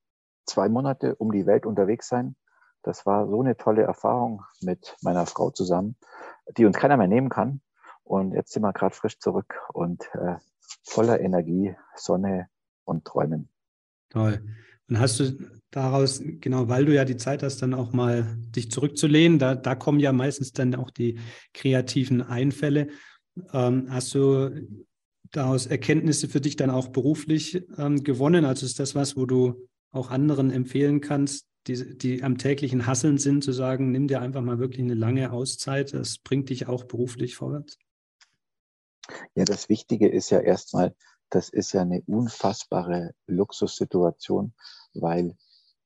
zwei 0.45 0.69
Monate 0.69 1.15
um 1.15 1.31
die 1.31 1.45
Welt 1.45 1.65
unterwegs 1.65 2.07
sein. 2.07 2.35
Das 2.81 3.05
war 3.05 3.27
so 3.27 3.41
eine 3.41 3.55
tolle 3.55 3.83
Erfahrung 3.83 4.43
mit 4.61 4.97
meiner 5.01 5.25
Frau 5.25 5.51
zusammen, 5.51 5.95
die 6.57 6.65
uns 6.65 6.77
keiner 6.77 6.97
mehr 6.97 7.07
nehmen 7.07 7.29
kann. 7.29 7.61
Und 8.03 8.33
jetzt 8.33 8.51
sind 8.51 8.63
wir 8.63 8.73
gerade 8.73 8.93
frisch 8.93 9.19
zurück 9.19 9.61
und 9.71 10.03
äh, 10.15 10.35
voller 10.83 11.21
Energie, 11.21 11.75
Sonne 11.95 12.49
und 12.83 13.05
Träumen. 13.05 13.49
Toll. 14.09 14.43
Und 14.89 14.99
hast 14.99 15.19
du 15.19 15.37
daraus, 15.71 16.21
genau, 16.23 16.67
weil 16.67 16.85
du 16.85 16.93
ja 16.93 17.05
die 17.05 17.17
Zeit 17.17 17.43
hast, 17.43 17.61
dann 17.61 17.73
auch 17.73 17.93
mal 17.93 18.37
dich 18.55 18.69
zurückzulehnen, 18.69 19.39
da, 19.39 19.55
da 19.55 19.75
kommen 19.75 19.99
ja 19.99 20.11
meistens 20.13 20.51
dann 20.51 20.75
auch 20.75 20.91
die 20.91 21.19
kreativen 21.53 22.21
Einfälle. 22.21 22.87
Ähm, 23.51 23.87
hast 23.89 24.13
du 24.13 24.51
daraus 25.31 25.65
Erkenntnisse 25.65 26.27
für 26.27 26.41
dich 26.41 26.55
dann 26.55 26.69
auch 26.69 26.89
beruflich 26.89 27.63
ähm, 27.77 28.03
gewonnen? 28.03 28.45
Also 28.45 28.65
ist 28.65 28.79
das 28.79 28.93
was, 28.93 29.17
wo 29.17 29.25
du 29.25 29.67
auch 29.91 30.11
anderen 30.11 30.51
empfehlen 30.51 31.01
kannst, 31.01 31.47
die, 31.67 31.97
die 31.97 32.23
am 32.23 32.37
täglichen 32.37 32.85
Hasseln 32.85 33.17
sind, 33.17 33.43
zu 33.43 33.51
sagen, 33.51 33.91
nimm 33.91 34.07
dir 34.07 34.21
einfach 34.21 34.41
mal 34.41 34.59
wirklich 34.59 34.81
eine 34.81 34.95
lange 34.95 35.31
Auszeit, 35.31 35.93
das 35.93 36.17
bringt 36.19 36.49
dich 36.49 36.67
auch 36.67 36.83
beruflich 36.83 37.35
vorwärts? 37.35 37.77
Ja, 39.35 39.45
das 39.45 39.69
Wichtige 39.69 40.07
ist 40.07 40.29
ja 40.29 40.39
erstmal, 40.39 40.95
das 41.33 41.49
ist 41.49 41.73
ja 41.73 41.81
eine 41.81 42.03
unfassbare 42.05 43.15
Luxussituation, 43.25 44.53
weil 44.93 45.35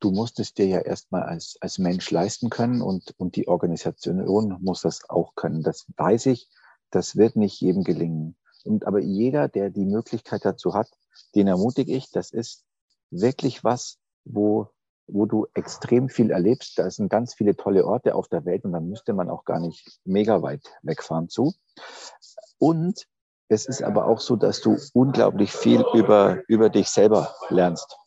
du 0.02 0.12
musst 0.12 0.40
es 0.40 0.54
dir 0.54 0.68
ja 0.68 0.80
erstmal 0.80 1.24
als, 1.24 1.58
als 1.62 1.80
Mensch 1.80 2.12
leisten 2.12 2.50
können 2.50 2.82
und, 2.82 3.14
und 3.18 3.36
die 3.38 3.48
Organisation 3.48 4.58
muss 4.62 4.82
das 4.82 5.10
auch 5.10 5.36
können. 5.36 5.64
Das 5.64 5.86
weiß 5.96 6.26
ich, 6.28 6.50
das 6.92 7.16
wird 7.16 7.38
nicht 7.38 7.62
jedem 7.62 7.84
gelingen. 7.84 8.36
Und 8.66 8.86
aber 8.86 9.00
jeder, 9.00 9.48
der 9.48 9.70
die 9.70 9.86
Möglichkeit 9.86 10.44
dazu 10.44 10.74
hat, 10.74 10.90
den 11.34 11.48
ermutige 11.48 11.96
ich, 11.96 12.12
das 12.12 12.32
ist 12.32 12.66
wirklich 13.10 13.64
was, 13.64 14.00
wo, 14.26 14.68
wo 15.08 15.26
du 15.26 15.48
extrem 15.54 16.10
viel 16.10 16.32
erlebst. 16.32 16.78
Da 16.78 16.92
sind 16.92 17.10
ganz 17.10 17.34
viele 17.34 17.56
tolle 17.56 17.86
Orte 17.86 18.16
auf 18.16 18.28
der 18.28 18.44
Welt 18.44 18.66
und 18.66 18.74
dann 18.74 18.90
müsste 18.90 19.14
man 19.14 19.30
auch 19.30 19.46
gar 19.46 19.62
nicht 19.62 20.00
mega 20.04 20.42
weit 20.42 20.66
wegfahren 20.84 21.30
zu. 21.30 21.54
Und 22.58 23.08
es 23.50 23.66
ist 23.66 23.82
aber 23.82 24.06
auch 24.06 24.20
so, 24.20 24.36
dass 24.36 24.62
du 24.62 24.78
unglaublich 24.94 25.52
viel 25.52 25.84
über, 25.94 26.42
über 26.48 26.70
dich 26.70 26.90
selber 26.90 27.34
lernst. 27.50 27.98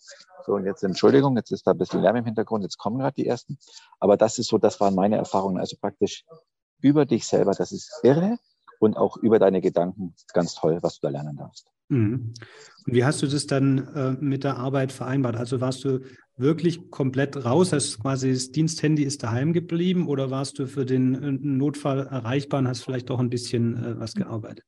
So, 0.45 0.55
und 0.55 0.65
jetzt 0.65 0.83
Entschuldigung, 0.83 1.37
jetzt 1.37 1.53
ist 1.53 1.67
da 1.67 1.73
ein 1.73 1.79
bisschen 1.79 2.03
Lärm 2.03 2.17
im 2.17 2.25
Hintergrund, 2.25 2.65
jetzt 2.65 2.79
kommen 2.79 2.99
gerade 2.99 3.15
die 3.15 3.27
ersten. 3.27 3.59
Aber 3.99 4.17
das 4.17 4.39
ist 4.39 4.49
so, 4.49 4.59
das 4.59 4.81
waren 4.81 4.95
meine 4.95 5.17
Erfahrungen. 5.17 5.59
Also 5.59 5.77
praktisch 5.81 6.25
über 6.81 7.07
dich 7.07 7.27
selber, 7.27 7.53
das 7.53 7.73
ist 7.73 8.01
irre 8.03 8.39
und 8.79 8.97
auch 8.97 9.17
über 9.19 9.39
deine 9.39 9.61
Gedanken 9.61 10.15
ganz 10.33 10.55
toll, 10.55 10.79
was 10.83 10.99
du 10.99 11.07
da 11.07 11.11
lernen 11.11 11.37
darfst. 11.37 11.67
Mhm. 11.89 12.33
Und 12.87 12.95
wie 12.95 13.05
hast 13.05 13.23
du 13.23 13.27
das 13.27 13.47
dann 13.47 13.79
äh, 13.95 14.13
mit 14.21 14.45
der 14.45 14.57
Arbeit 14.57 14.93
vereinbart? 14.93 15.37
Also 15.37 15.61
warst 15.61 15.85
du 15.85 16.01
wirklich 16.37 16.91
komplett 16.91 17.45
raus? 17.45 17.73
Hast 17.73 18.01
quasi 18.01 18.33
das 18.33 18.51
Diensthandy 18.51 19.03
ist 19.03 19.23
daheim 19.23 19.53
geblieben 19.53 20.09
oder 20.09 20.31
warst 20.31 20.59
du 20.59 20.67
für 20.67 20.87
den 20.87 21.15
äh, 21.15 21.33
Notfall 21.33 22.07
erreichbar 22.07 22.61
und 22.61 22.69
hast 22.69 22.83
vielleicht 22.83 23.11
doch 23.11 23.21
ein 23.21 23.31
bisschen 23.31 23.77
äh, 23.85 24.01
was 24.01 24.15
gearbeitet? 24.15 24.65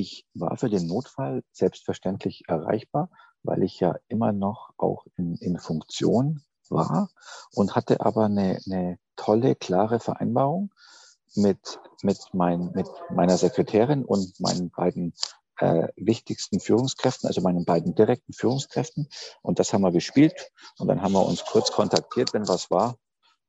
Ich 0.00 0.24
war 0.32 0.56
für 0.56 0.70
den 0.70 0.86
Notfall 0.86 1.42
selbstverständlich 1.50 2.44
erreichbar, 2.46 3.10
weil 3.42 3.64
ich 3.64 3.80
ja 3.80 3.96
immer 4.06 4.32
noch 4.32 4.70
auch 4.76 5.04
in, 5.16 5.34
in 5.38 5.58
Funktion 5.58 6.44
war 6.68 7.10
und 7.50 7.74
hatte 7.74 8.00
aber 8.00 8.26
eine, 8.26 8.60
eine 8.64 9.00
tolle, 9.16 9.56
klare 9.56 9.98
Vereinbarung 9.98 10.72
mit, 11.34 11.80
mit, 12.02 12.20
mein, 12.32 12.70
mit 12.76 12.86
meiner 13.10 13.36
Sekretärin 13.36 14.04
und 14.04 14.38
meinen 14.38 14.70
beiden 14.70 15.14
äh, 15.56 15.88
wichtigsten 15.96 16.60
Führungskräften, 16.60 17.26
also 17.26 17.40
meinen 17.40 17.64
beiden 17.64 17.96
direkten 17.96 18.34
Führungskräften. 18.34 19.08
Und 19.42 19.58
das 19.58 19.72
haben 19.72 19.82
wir 19.82 19.90
gespielt. 19.90 20.52
Und 20.78 20.86
dann 20.86 21.02
haben 21.02 21.14
wir 21.14 21.26
uns 21.26 21.44
kurz 21.44 21.72
kontaktiert, 21.72 22.34
wenn 22.34 22.46
was 22.46 22.70
war, 22.70 22.94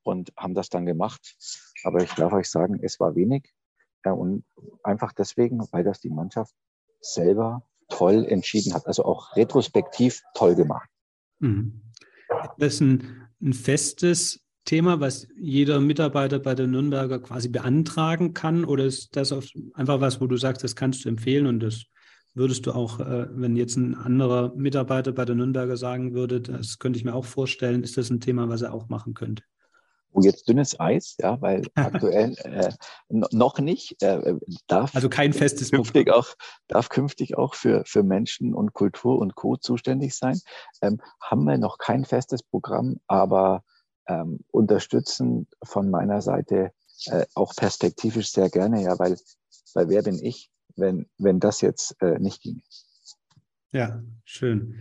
und 0.02 0.34
haben 0.36 0.56
das 0.56 0.70
dann 0.70 0.88
gemacht. 0.88 1.36
Aber 1.84 2.02
ich 2.02 2.12
darf 2.16 2.34
euch 2.34 2.50
sagen, 2.50 2.80
es 2.82 3.00
war 3.00 3.14
wenig. 3.14 3.54
Ja, 4.06 4.14
und 4.14 4.46
einfach 4.84 5.12
deswegen, 5.14 5.60
weil 5.72 5.84
das 5.84 6.00
die 6.00 6.10
Mannschaft 6.10 6.54
selber 7.02 7.64
toll 7.90 8.26
entschieden 8.26 8.74
hat. 8.74 8.88
Also 8.88 9.04
auch 9.04 9.36
retrospektiv 9.36 10.22
toll 10.34 10.56
gemacht. 10.56 10.90
Mhm. 11.40 11.82
Das 12.58 12.76
ist 12.76 12.82
ein, 12.82 13.28
ein 13.42 13.54
festes 13.54 14.42
Thema, 14.66 15.00
was 15.00 15.28
jeder 15.36 15.80
Mitarbeiter 15.80 16.38
bei 16.40 16.54
der 16.54 16.68
Nürnberger 16.68 17.20
quasi 17.20 17.50
beantragen 17.50 18.34
kann? 18.34 18.66
Oder 18.66 18.86
ist 18.86 19.16
das 19.16 19.34
einfach 19.74 20.00
was, 20.00 20.22
wo 20.22 20.28
du 20.28 20.38
sagst, 20.38 20.64
das 20.64 20.76
kannst 20.76 21.06
du 21.06 21.10
empfehlen 21.10 21.48
und 21.48 21.60
das 21.60 21.86
würdest 22.36 22.68
du 22.68 22.74
auch, 22.74 23.00
äh, 23.00 23.28
wenn 23.32 23.56
jetzt 23.56 23.78
ein 23.78 23.96
anderer 23.96 24.54
Mitarbeiter 24.56 25.12
bei 25.12 25.26
der 25.26 25.36
Nürnberger 25.36 25.76
sagen 25.76 26.14
würde, 26.14 26.40
das 26.40 26.78
könnte 26.78 26.98
ich 26.98 27.06
mir 27.06 27.16
auch 27.16 27.26
vorstellen, 27.26 27.82
ist 27.84 27.98
das 27.98 28.12
ein 28.12 28.20
Thema, 28.20 28.48
was 28.48 28.62
er 28.62 28.74
auch 28.74 28.90
machen 28.90 29.16
könnte? 29.16 29.44
Oh, 30.12 30.22
jetzt 30.22 30.48
dünnes 30.48 30.80
Eis, 30.80 31.16
ja, 31.20 31.40
weil 31.42 31.62
aktuell 31.76 32.36
äh, 32.44 32.72
noch 33.10 33.60
nicht 33.60 34.02
äh, 34.02 34.36
darf. 34.68 34.96
Also 34.96 35.10
kein 35.10 35.34
festes 35.34 35.72
künftig 35.72 36.08
Programm. 36.08 36.22
auch 36.22 36.36
darf 36.68 36.90
künftig 36.90 37.38
auch 37.38 37.54
für 37.54 37.84
für 37.86 38.04
Menschen 38.04 38.54
und 38.54 38.74
Kultur 38.74 39.20
und 39.20 39.36
Co 39.36 39.56
zuständig 39.56 40.16
sein. 40.16 40.40
Ähm, 40.82 41.00
haben 41.22 41.44
wir 41.44 41.58
noch 41.58 41.78
kein 41.78 42.06
festes 42.06 42.44
Programm, 42.44 43.00
aber 43.08 43.64
ähm, 44.08 44.40
unterstützen 44.52 45.48
von 45.64 45.90
meiner 45.90 46.22
Seite 46.22 46.72
äh, 47.06 47.26
auch 47.36 47.56
perspektivisch 47.56 48.32
sehr 48.32 48.50
gerne, 48.50 48.84
ja, 48.84 48.98
weil, 49.00 49.18
weil 49.74 49.90
wer 49.90 50.04
bin 50.04 50.20
ich, 50.22 50.52
wenn, 50.76 51.08
wenn 51.18 51.40
das 51.40 51.62
jetzt 51.62 51.96
äh, 52.02 52.20
nicht 52.20 52.42
ging? 52.42 52.62
Ja, 53.72 54.02
schön. 54.26 54.80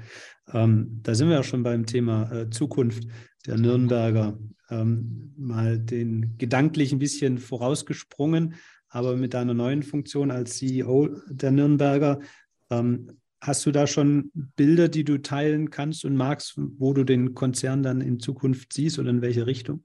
Ähm, 0.52 1.00
da 1.02 1.14
sind 1.14 1.28
wir 1.28 1.40
auch 1.40 1.44
schon 1.44 1.62
beim 1.62 1.84
Thema 1.84 2.32
äh, 2.32 2.50
Zukunft 2.50 3.04
der 3.46 3.58
Nürnberger. 3.58 4.38
Ähm, 4.70 5.32
mal 5.36 5.78
den 5.78 6.36
gedanklich 6.38 6.92
ein 6.92 6.98
bisschen 6.98 7.38
vorausgesprungen, 7.38 8.54
aber 8.88 9.16
mit 9.16 9.34
deiner 9.34 9.54
neuen 9.54 9.82
Funktion 9.82 10.30
als 10.30 10.58
CEO 10.58 11.08
der 11.28 11.50
Nürnberger, 11.50 12.20
ähm, 12.70 13.18
Hast 13.40 13.64
du 13.66 13.70
da 13.70 13.86
schon 13.86 14.32
Bilder, 14.34 14.88
die 14.88 15.04
du 15.04 15.18
teilen 15.18 15.70
kannst 15.70 16.04
und 16.04 16.16
magst, 16.16 16.54
wo 16.56 16.92
du 16.92 17.04
den 17.04 17.34
Konzern 17.34 17.84
dann 17.84 18.00
in 18.00 18.18
Zukunft 18.18 18.72
siehst 18.72 18.98
oder 18.98 19.10
in 19.10 19.22
welche 19.22 19.46
Richtung? 19.46 19.84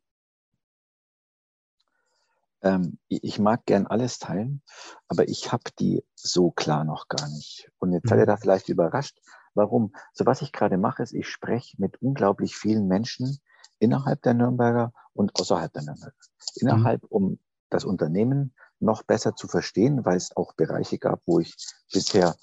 Ähm, 2.63 2.97
ich 3.07 3.37
mag 3.37 3.65
gern 3.65 3.85
alles 3.85 4.17
teilen, 4.17 4.63
aber 5.07 5.27
ich 5.27 5.51
habe 5.51 5.65
die 5.77 6.03
so 6.15 6.49
klar 6.49 6.83
noch 6.83 7.07
gar 7.09 7.29
nicht. 7.29 7.69
Und 7.77 7.91
jetzt 7.91 8.09
seid 8.09 8.17
ihr 8.17 8.23
mhm. 8.23 8.27
da 8.27 8.37
vielleicht 8.37 8.69
überrascht. 8.69 9.19
Warum? 9.53 9.93
So 10.13 10.25
was 10.25 10.41
ich 10.41 10.51
gerade 10.51 10.77
mache, 10.79 11.03
ist, 11.03 11.13
ich 11.13 11.27
spreche 11.27 11.79
mit 11.79 12.01
unglaublich 12.01 12.55
vielen 12.55 12.87
Menschen 12.87 13.37
innerhalb 13.83 14.21
der 14.21 14.33
Nürnberger 14.33 14.93
und 15.13 15.35
außerhalb 15.39 15.71
der 15.73 15.83
Nürnberger. 15.83 16.15
Innerhalb, 16.55 17.03
mhm. 17.03 17.09
um 17.09 17.39
das 17.69 17.83
Unternehmen 17.83 18.53
noch 18.79 19.03
besser 19.03 19.35
zu 19.35 19.47
verstehen, 19.47 20.05
weil 20.05 20.17
es 20.17 20.35
auch 20.35 20.53
Bereiche 20.53 20.97
gab, 20.97 21.21
wo 21.25 21.39
ich 21.39 21.55
bisher 21.91 22.35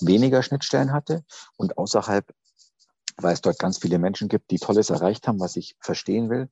weniger 0.00 0.42
Schnittstellen 0.42 0.92
hatte 0.92 1.24
und 1.56 1.78
außerhalb, 1.78 2.26
weil 3.16 3.32
es 3.32 3.40
dort 3.40 3.58
ganz 3.58 3.78
viele 3.78 3.98
Menschen 3.98 4.28
gibt, 4.28 4.50
die 4.50 4.58
Tolles 4.58 4.90
erreicht 4.90 5.26
haben, 5.26 5.40
was 5.40 5.56
ich 5.56 5.76
verstehen 5.80 6.30
will 6.30 6.48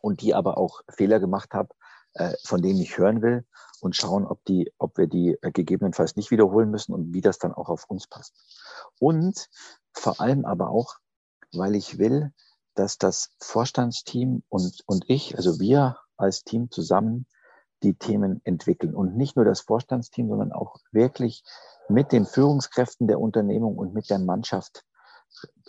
und 0.00 0.20
die 0.20 0.34
aber 0.34 0.58
auch 0.58 0.82
Fehler 0.88 1.18
gemacht 1.18 1.54
haben, 1.54 1.68
äh, 2.14 2.34
von 2.44 2.60
denen 2.62 2.80
ich 2.80 2.98
hören 2.98 3.22
will 3.22 3.46
und 3.80 3.96
schauen, 3.96 4.26
ob 4.26 4.44
die, 4.44 4.72
ob 4.78 4.98
wir 4.98 5.06
die 5.06 5.38
äh, 5.42 5.50
gegebenenfalls 5.50 6.16
nicht 6.16 6.30
wiederholen 6.30 6.70
müssen 6.70 6.92
und 6.92 7.14
wie 7.14 7.20
das 7.20 7.38
dann 7.38 7.52
auch 7.54 7.68
auf 7.68 7.88
uns 7.88 8.06
passt. 8.06 8.34
Und 9.00 9.48
vor 9.92 10.20
allem 10.20 10.44
aber 10.44 10.70
auch, 10.70 10.96
weil 11.52 11.74
ich 11.74 11.98
will, 11.98 12.32
dass 12.74 12.98
das 12.98 13.30
Vorstandsteam 13.38 14.42
und, 14.48 14.82
und 14.86 15.04
ich, 15.08 15.36
also 15.36 15.60
wir 15.60 15.98
als 16.16 16.44
Team 16.44 16.70
zusammen 16.70 17.26
die 17.82 17.94
Themen 17.94 18.40
entwickeln. 18.44 18.94
Und 18.94 19.16
nicht 19.16 19.36
nur 19.36 19.44
das 19.44 19.60
Vorstandsteam, 19.60 20.28
sondern 20.28 20.52
auch 20.52 20.76
wirklich 20.92 21.42
mit 21.88 22.12
den 22.12 22.26
Führungskräften 22.26 23.08
der 23.08 23.20
Unternehmung 23.20 23.76
und 23.76 23.92
mit 23.92 24.08
der 24.08 24.18
Mannschaft 24.18 24.84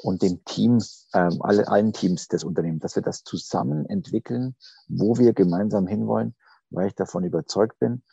und 0.02 0.22
dem 0.22 0.44
Team, 0.46 0.80
ähm, 1.13 1.42
alle, 1.42 1.68
allen 1.68 1.94
Teams 1.94 2.28
des 2.28 2.44
Unternehmens, 2.44 2.82
dass 2.82 2.96
wir 2.96 3.04
das 3.04 3.24
zusammen 3.24 3.86
entwickeln, 3.86 4.56
wo 4.88 5.18
wir 5.18 5.34
gemeinsam 5.34 5.88
hinwollen, 5.88 6.36
weil 6.70 6.88
ich 6.88 6.96
davon 6.96 7.24
überzeugt 7.24 7.80
bin, 7.80 8.04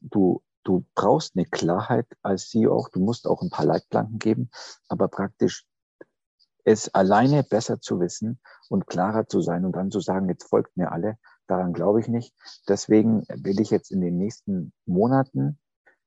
du, 0.00 0.42
du 0.64 0.84
brauchst 0.94 1.36
eine 1.36 1.44
Klarheit 1.44 2.06
als 2.22 2.48
CEO 2.48 2.74
auch, 2.74 2.88
du 2.88 3.00
musst 3.00 3.26
auch 3.26 3.42
ein 3.42 3.50
paar 3.50 3.66
Leitplanken 3.66 4.18
geben, 4.18 4.50
aber 4.88 5.08
praktisch 5.08 5.66
es 6.66 6.92
alleine 6.92 7.44
besser 7.44 7.80
zu 7.80 8.00
wissen 8.00 8.40
und 8.68 8.88
klarer 8.88 9.28
zu 9.28 9.40
sein 9.40 9.64
und 9.64 9.76
dann 9.76 9.92
zu 9.92 10.00
sagen, 10.00 10.28
jetzt 10.28 10.48
folgt 10.48 10.76
mir 10.76 10.90
alle, 10.90 11.16
daran 11.46 11.72
glaube 11.72 12.00
ich 12.00 12.08
nicht. 12.08 12.34
Deswegen 12.68 13.22
will 13.28 13.60
ich 13.60 13.70
jetzt 13.70 13.92
in 13.92 14.00
den 14.00 14.18
nächsten 14.18 14.72
Monaten 14.84 15.58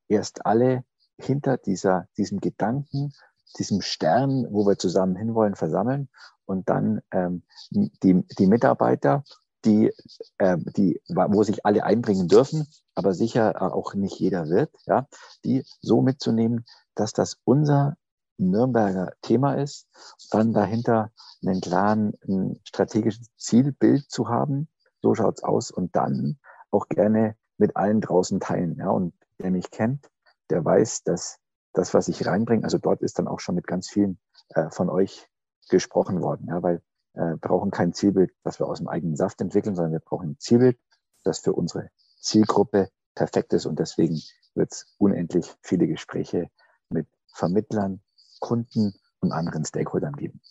erst 0.09 0.45
alle 0.45 0.83
hinter 1.17 1.57
dieser, 1.57 2.07
diesem 2.17 2.41
Gedanken, 2.41 3.13
diesem 3.57 3.81
Stern, 3.81 4.47
wo 4.49 4.67
wir 4.67 4.77
zusammen 4.77 5.15
hinwollen, 5.15 5.55
versammeln 5.55 6.09
und 6.45 6.67
dann 6.67 7.01
ähm, 7.11 7.43
die, 7.71 8.25
die 8.37 8.47
Mitarbeiter, 8.47 9.23
die, 9.63 9.93
äh, 10.39 10.57
die, 10.75 11.01
wo 11.07 11.43
sich 11.43 11.65
alle 11.65 11.85
einbringen 11.85 12.27
dürfen, 12.27 12.67
aber 12.95 13.13
sicher 13.13 13.61
auch 13.61 13.93
nicht 13.93 14.19
jeder 14.19 14.49
wird, 14.49 14.71
ja, 14.85 15.07
die 15.45 15.63
so 15.79 16.01
mitzunehmen, 16.01 16.65
dass 16.95 17.13
das 17.13 17.37
unser 17.45 17.95
Nürnberger 18.39 19.13
Thema 19.21 19.55
ist, 19.55 19.87
dann 20.31 20.53
dahinter 20.53 21.11
einen 21.45 21.61
klaren 21.61 22.13
ein 22.27 22.59
strategisches 22.63 23.29
Zielbild 23.37 24.09
zu 24.09 24.29
haben, 24.29 24.67
so 25.01 25.15
schaut's 25.15 25.43
aus, 25.43 25.71
und 25.71 25.95
dann 25.95 26.39
auch 26.71 26.87
gerne 26.87 27.35
mit 27.57 27.75
allen 27.75 28.01
draußen 28.01 28.39
teilen. 28.39 28.77
Ja, 28.77 28.89
und 28.89 29.13
der 29.39 29.51
mich 29.51 29.71
kennt, 29.71 30.09
der 30.49 30.63
weiß, 30.63 31.03
dass 31.03 31.37
das, 31.73 31.93
was 31.93 32.07
ich 32.07 32.25
reinbringe, 32.25 32.63
also 32.63 32.77
dort 32.77 33.01
ist 33.01 33.19
dann 33.19 33.27
auch 33.27 33.39
schon 33.39 33.55
mit 33.55 33.67
ganz 33.67 33.89
vielen 33.89 34.19
äh, 34.49 34.69
von 34.71 34.89
euch 34.89 35.29
gesprochen 35.69 36.21
worden, 36.21 36.47
ja, 36.49 36.63
weil 36.63 36.81
äh, 37.13 37.35
brauchen 37.35 37.71
kein 37.71 37.93
Zielbild, 37.93 38.31
das 38.43 38.59
wir 38.59 38.67
aus 38.67 38.79
dem 38.79 38.87
eigenen 38.87 39.15
Saft 39.15 39.41
entwickeln, 39.41 39.75
sondern 39.75 39.93
wir 39.93 39.99
brauchen 39.99 40.31
ein 40.31 40.39
Zielbild, 40.39 40.79
das 41.23 41.39
für 41.39 41.53
unsere 41.53 41.89
Zielgruppe 42.19 42.89
perfekt 43.15 43.53
ist. 43.53 43.65
Und 43.65 43.79
deswegen 43.79 44.19
wird 44.55 44.71
es 44.71 44.95
unendlich 44.97 45.53
viele 45.61 45.87
Gespräche 45.87 46.49
mit 46.89 47.07
Vermittlern, 47.33 48.01
Kunden 48.39 48.93
und 49.19 49.31
anderen 49.31 49.65
Stakeholdern 49.65 50.15
geben. 50.15 50.41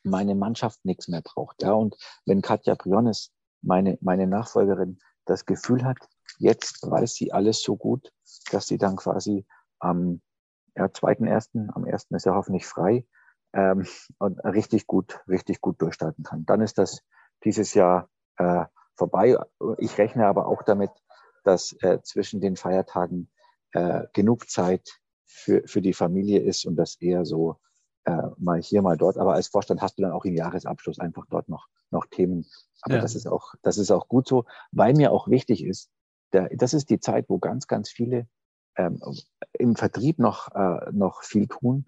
meine 0.02 0.34
Mannschaft 0.34 0.84
nichts 0.84 1.08
mehr 1.08 1.22
braucht. 1.22 1.62
Ja, 1.62 1.72
und 1.72 1.96
wenn 2.26 2.42
Katja 2.42 2.74
Briones, 2.74 3.32
meine, 3.62 3.98
meine 4.00 4.26
Nachfolgerin, 4.26 4.98
das 5.24 5.44
Gefühl 5.46 5.84
hat, 5.84 5.98
jetzt 6.38 6.88
weiß 6.88 7.14
sie 7.14 7.32
alles 7.32 7.62
so 7.62 7.76
gut, 7.76 8.12
dass 8.50 8.66
sie 8.66 8.78
dann 8.78 8.96
quasi 8.96 9.46
am 9.78 10.20
ja, 10.76 10.92
zweiten 10.92 11.26
ersten, 11.26 11.70
am 11.74 11.84
ersten 11.84 12.14
ist 12.14 12.26
er 12.26 12.34
hoffentlich 12.34 12.66
frei 12.66 13.06
ähm, 13.52 13.86
und 14.18 14.38
richtig 14.44 14.86
gut, 14.86 15.20
richtig 15.28 15.60
gut 15.60 15.80
durchstarten 15.82 16.24
kann. 16.24 16.46
Dann 16.46 16.60
ist 16.60 16.78
das 16.78 17.02
dieses 17.44 17.74
Jahr 17.74 18.08
äh, 18.36 18.64
vorbei. 18.94 19.36
Ich 19.78 19.98
rechne 19.98 20.26
aber 20.26 20.46
auch 20.46 20.62
damit, 20.62 20.90
dass 21.44 21.72
äh, 21.82 22.00
zwischen 22.02 22.40
den 22.40 22.56
Feiertagen 22.56 23.30
äh, 23.72 24.04
genug 24.12 24.48
Zeit 24.48 25.00
für, 25.24 25.62
für 25.66 25.82
die 25.82 25.94
Familie 25.94 26.40
ist 26.40 26.64
und 26.64 26.76
das 26.76 26.96
eher 27.00 27.24
so 27.24 27.60
äh, 28.08 28.30
mal 28.38 28.60
hier, 28.60 28.80
mal 28.80 28.96
dort. 28.96 29.18
Aber 29.18 29.34
als 29.34 29.48
Vorstand 29.48 29.82
hast 29.82 29.98
du 29.98 30.02
dann 30.02 30.12
auch 30.12 30.24
im 30.24 30.34
Jahresabschluss 30.34 30.98
einfach 30.98 31.26
dort 31.28 31.48
noch, 31.48 31.66
noch 31.90 32.06
Themen. 32.06 32.46
Aber 32.80 32.96
ja. 32.96 33.00
das 33.02 33.14
ist 33.14 33.26
auch, 33.26 33.54
das 33.62 33.76
ist 33.76 33.90
auch 33.90 34.08
gut 34.08 34.26
so, 34.26 34.44
weil 34.72 34.94
mir 34.94 35.12
auch 35.12 35.28
wichtig 35.28 35.64
ist, 35.64 35.90
der, 36.32 36.48
das 36.54 36.72
ist 36.74 36.88
die 36.90 37.00
Zeit, 37.00 37.26
wo 37.28 37.38
ganz, 37.38 37.66
ganz 37.66 37.90
viele 37.90 38.26
ähm, 38.76 39.00
im 39.52 39.76
Vertrieb 39.76 40.18
noch, 40.18 40.48
äh, 40.54 40.90
noch 40.92 41.22
viel 41.22 41.48
tun 41.48 41.86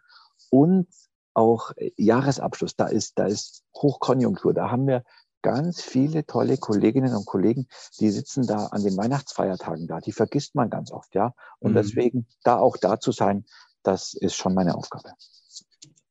und 0.50 0.88
auch 1.32 1.72
Jahresabschluss, 1.96 2.76
da 2.76 2.86
ist, 2.86 3.18
da 3.18 3.26
ist 3.26 3.62
Hochkonjunktur. 3.74 4.52
Da 4.52 4.70
haben 4.70 4.86
wir 4.86 5.04
ganz 5.42 5.80
viele 5.80 6.26
tolle 6.26 6.58
Kolleginnen 6.58 7.14
und 7.14 7.24
Kollegen, 7.24 7.68
die 7.98 8.10
sitzen 8.10 8.46
da 8.46 8.66
an 8.66 8.82
den 8.82 8.96
Weihnachtsfeiertagen 8.96 9.86
da. 9.86 10.00
Die 10.00 10.12
vergisst 10.12 10.54
man 10.54 10.68
ganz 10.68 10.90
oft, 10.90 11.14
ja. 11.14 11.32
Und 11.60 11.70
mhm. 11.70 11.76
deswegen 11.76 12.26
da 12.42 12.58
auch 12.58 12.76
da 12.76 13.00
zu 13.00 13.12
sein, 13.12 13.46
das 13.82 14.12
ist 14.12 14.34
schon 14.34 14.54
meine 14.54 14.74
Aufgabe. 14.74 15.12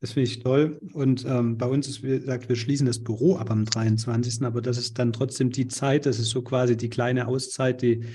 Das 0.01 0.13
finde 0.13 0.29
ich 0.29 0.39
toll. 0.39 0.79
Und 0.93 1.25
ähm, 1.27 1.57
bei 1.57 1.65
uns 1.65 1.87
ist, 1.87 2.03
wie 2.03 2.19
gesagt, 2.19 2.47
wir 2.47 2.55
schließen 2.55 2.87
das 2.87 3.03
Büro 3.03 3.35
ab 3.35 3.51
am 3.51 3.65
23. 3.65 4.43
Aber 4.43 4.61
das 4.61 4.77
ist 4.77 4.97
dann 4.97 5.11
trotzdem 5.11 5.49
die 5.49 5.67
Zeit, 5.67 6.05
das 6.05 6.19
ist 6.19 6.29
so 6.29 6.41
quasi 6.41 6.77
die 6.77 6.89
kleine 6.89 7.27
Auszeit, 7.27 7.81
die 7.81 8.05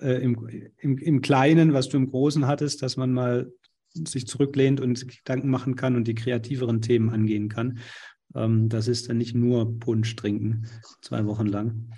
äh, 0.00 0.22
im, 0.22 0.48
im, 0.78 0.98
im 0.98 1.20
Kleinen, 1.20 1.72
was 1.72 1.88
du 1.88 1.96
im 1.96 2.08
Großen 2.08 2.46
hattest, 2.46 2.82
dass 2.82 2.96
man 2.96 3.12
mal 3.12 3.52
sich 3.94 4.26
zurücklehnt 4.26 4.80
und 4.80 5.06
Gedanken 5.06 5.50
machen 5.50 5.76
kann 5.76 5.96
und 5.96 6.06
die 6.06 6.14
kreativeren 6.14 6.80
Themen 6.80 7.10
angehen 7.10 7.48
kann. 7.48 7.78
Ähm, 8.34 8.68
das 8.68 8.88
ist 8.88 9.08
dann 9.08 9.18
nicht 9.18 9.34
nur 9.34 9.78
Punsch 9.78 10.14
trinken, 10.16 10.66
zwei 11.00 11.26
Wochen 11.26 11.46
lang. 11.46 11.90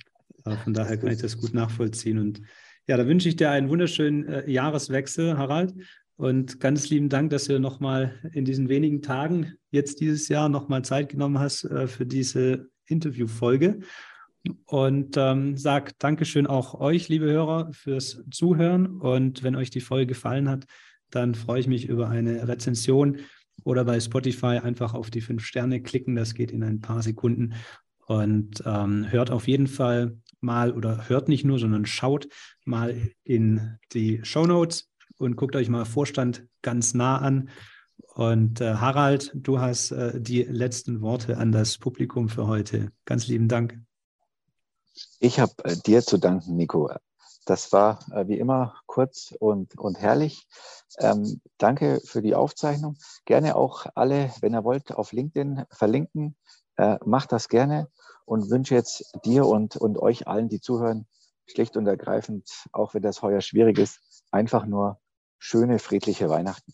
Äh, 0.44 0.56
von 0.56 0.74
daher 0.74 0.96
kann 0.96 1.12
ich 1.12 1.20
das 1.20 1.38
gut 1.38 1.54
nachvollziehen. 1.54 2.18
Und 2.18 2.40
ja, 2.86 2.96
da 2.96 3.06
wünsche 3.06 3.28
ich 3.28 3.36
dir 3.36 3.50
einen 3.50 3.68
wunderschönen 3.68 4.26
äh, 4.26 4.50
Jahreswechsel, 4.50 5.38
Harald. 5.38 5.74
Und 6.16 6.60
ganz 6.60 6.90
lieben 6.90 7.08
Dank, 7.08 7.30
dass 7.30 7.44
du 7.44 7.58
nochmal 7.58 8.14
in 8.32 8.44
diesen 8.44 8.68
wenigen 8.68 9.02
Tagen 9.02 9.54
jetzt 9.70 10.00
dieses 10.00 10.28
Jahr 10.28 10.48
nochmal 10.48 10.84
Zeit 10.84 11.08
genommen 11.08 11.40
hast 11.40 11.64
äh, 11.64 11.88
für 11.88 12.06
diese 12.06 12.68
Interviewfolge. 12.86 13.80
Und 14.66 15.16
ähm, 15.16 15.56
sag 15.56 15.98
Dankeschön 15.98 16.46
auch 16.46 16.78
euch, 16.78 17.08
liebe 17.08 17.26
Hörer, 17.26 17.72
fürs 17.72 18.22
Zuhören. 18.30 19.00
Und 19.00 19.42
wenn 19.42 19.56
euch 19.56 19.70
die 19.70 19.80
Folge 19.80 20.06
gefallen 20.06 20.48
hat, 20.48 20.66
dann 21.10 21.34
freue 21.34 21.60
ich 21.60 21.66
mich 21.66 21.88
über 21.88 22.08
eine 22.08 22.46
Rezension 22.46 23.18
oder 23.64 23.84
bei 23.84 23.98
Spotify 23.98 24.58
einfach 24.58 24.94
auf 24.94 25.10
die 25.10 25.20
fünf 25.20 25.44
Sterne 25.44 25.82
klicken. 25.82 26.14
Das 26.14 26.34
geht 26.34 26.52
in 26.52 26.62
ein 26.62 26.80
paar 26.80 27.02
Sekunden. 27.02 27.54
Und 28.06 28.62
ähm, 28.66 29.10
hört 29.10 29.30
auf 29.30 29.48
jeden 29.48 29.66
Fall 29.66 30.18
mal 30.40 30.72
oder 30.72 31.08
hört 31.08 31.28
nicht 31.28 31.44
nur, 31.44 31.58
sondern 31.58 31.86
schaut 31.86 32.28
mal 32.64 32.94
in 33.24 33.78
die 33.94 34.20
Show 34.24 34.46
Notes 34.46 34.90
und 35.18 35.36
guckt 35.36 35.56
euch 35.56 35.68
mal 35.68 35.84
Vorstand 35.84 36.46
ganz 36.62 36.94
nah 36.94 37.18
an. 37.18 37.48
Und 38.14 38.60
äh, 38.60 38.74
Harald, 38.74 39.32
du 39.34 39.60
hast 39.60 39.90
äh, 39.90 40.20
die 40.20 40.42
letzten 40.42 41.00
Worte 41.00 41.36
an 41.36 41.52
das 41.52 41.78
Publikum 41.78 42.28
für 42.28 42.46
heute. 42.46 42.92
Ganz 43.04 43.26
lieben 43.26 43.48
Dank. 43.48 43.80
Ich 45.18 45.40
habe 45.40 45.52
äh, 45.64 45.76
dir 45.84 46.02
zu 46.02 46.18
danken, 46.18 46.56
Nico. 46.56 46.90
Das 47.46 47.72
war 47.72 48.00
äh, 48.12 48.26
wie 48.28 48.38
immer 48.38 48.76
kurz 48.86 49.34
und, 49.38 49.76
und 49.78 49.98
herrlich. 50.00 50.46
Ähm, 50.98 51.40
danke 51.58 52.00
für 52.04 52.22
die 52.22 52.34
Aufzeichnung. 52.34 52.96
Gerne 53.24 53.56
auch 53.56 53.86
alle, 53.94 54.32
wenn 54.40 54.54
ihr 54.54 54.64
wollt, 54.64 54.92
auf 54.92 55.12
LinkedIn 55.12 55.64
verlinken. 55.70 56.36
Äh, 56.76 56.98
macht 57.04 57.32
das 57.32 57.48
gerne 57.48 57.88
und 58.24 58.50
wünsche 58.50 58.74
jetzt 58.74 59.12
dir 59.24 59.46
und, 59.46 59.76
und 59.76 59.98
euch 59.98 60.26
allen, 60.26 60.48
die 60.48 60.60
zuhören, 60.60 61.06
schlicht 61.46 61.76
und 61.76 61.86
ergreifend, 61.86 62.48
auch 62.72 62.94
wenn 62.94 63.02
das 63.02 63.22
heuer 63.22 63.40
schwierig 63.40 63.78
ist, 63.78 64.00
einfach 64.30 64.66
nur 64.66 64.98
schöne, 65.44 65.78
friedliche 65.78 66.30
Weihnachten. 66.30 66.72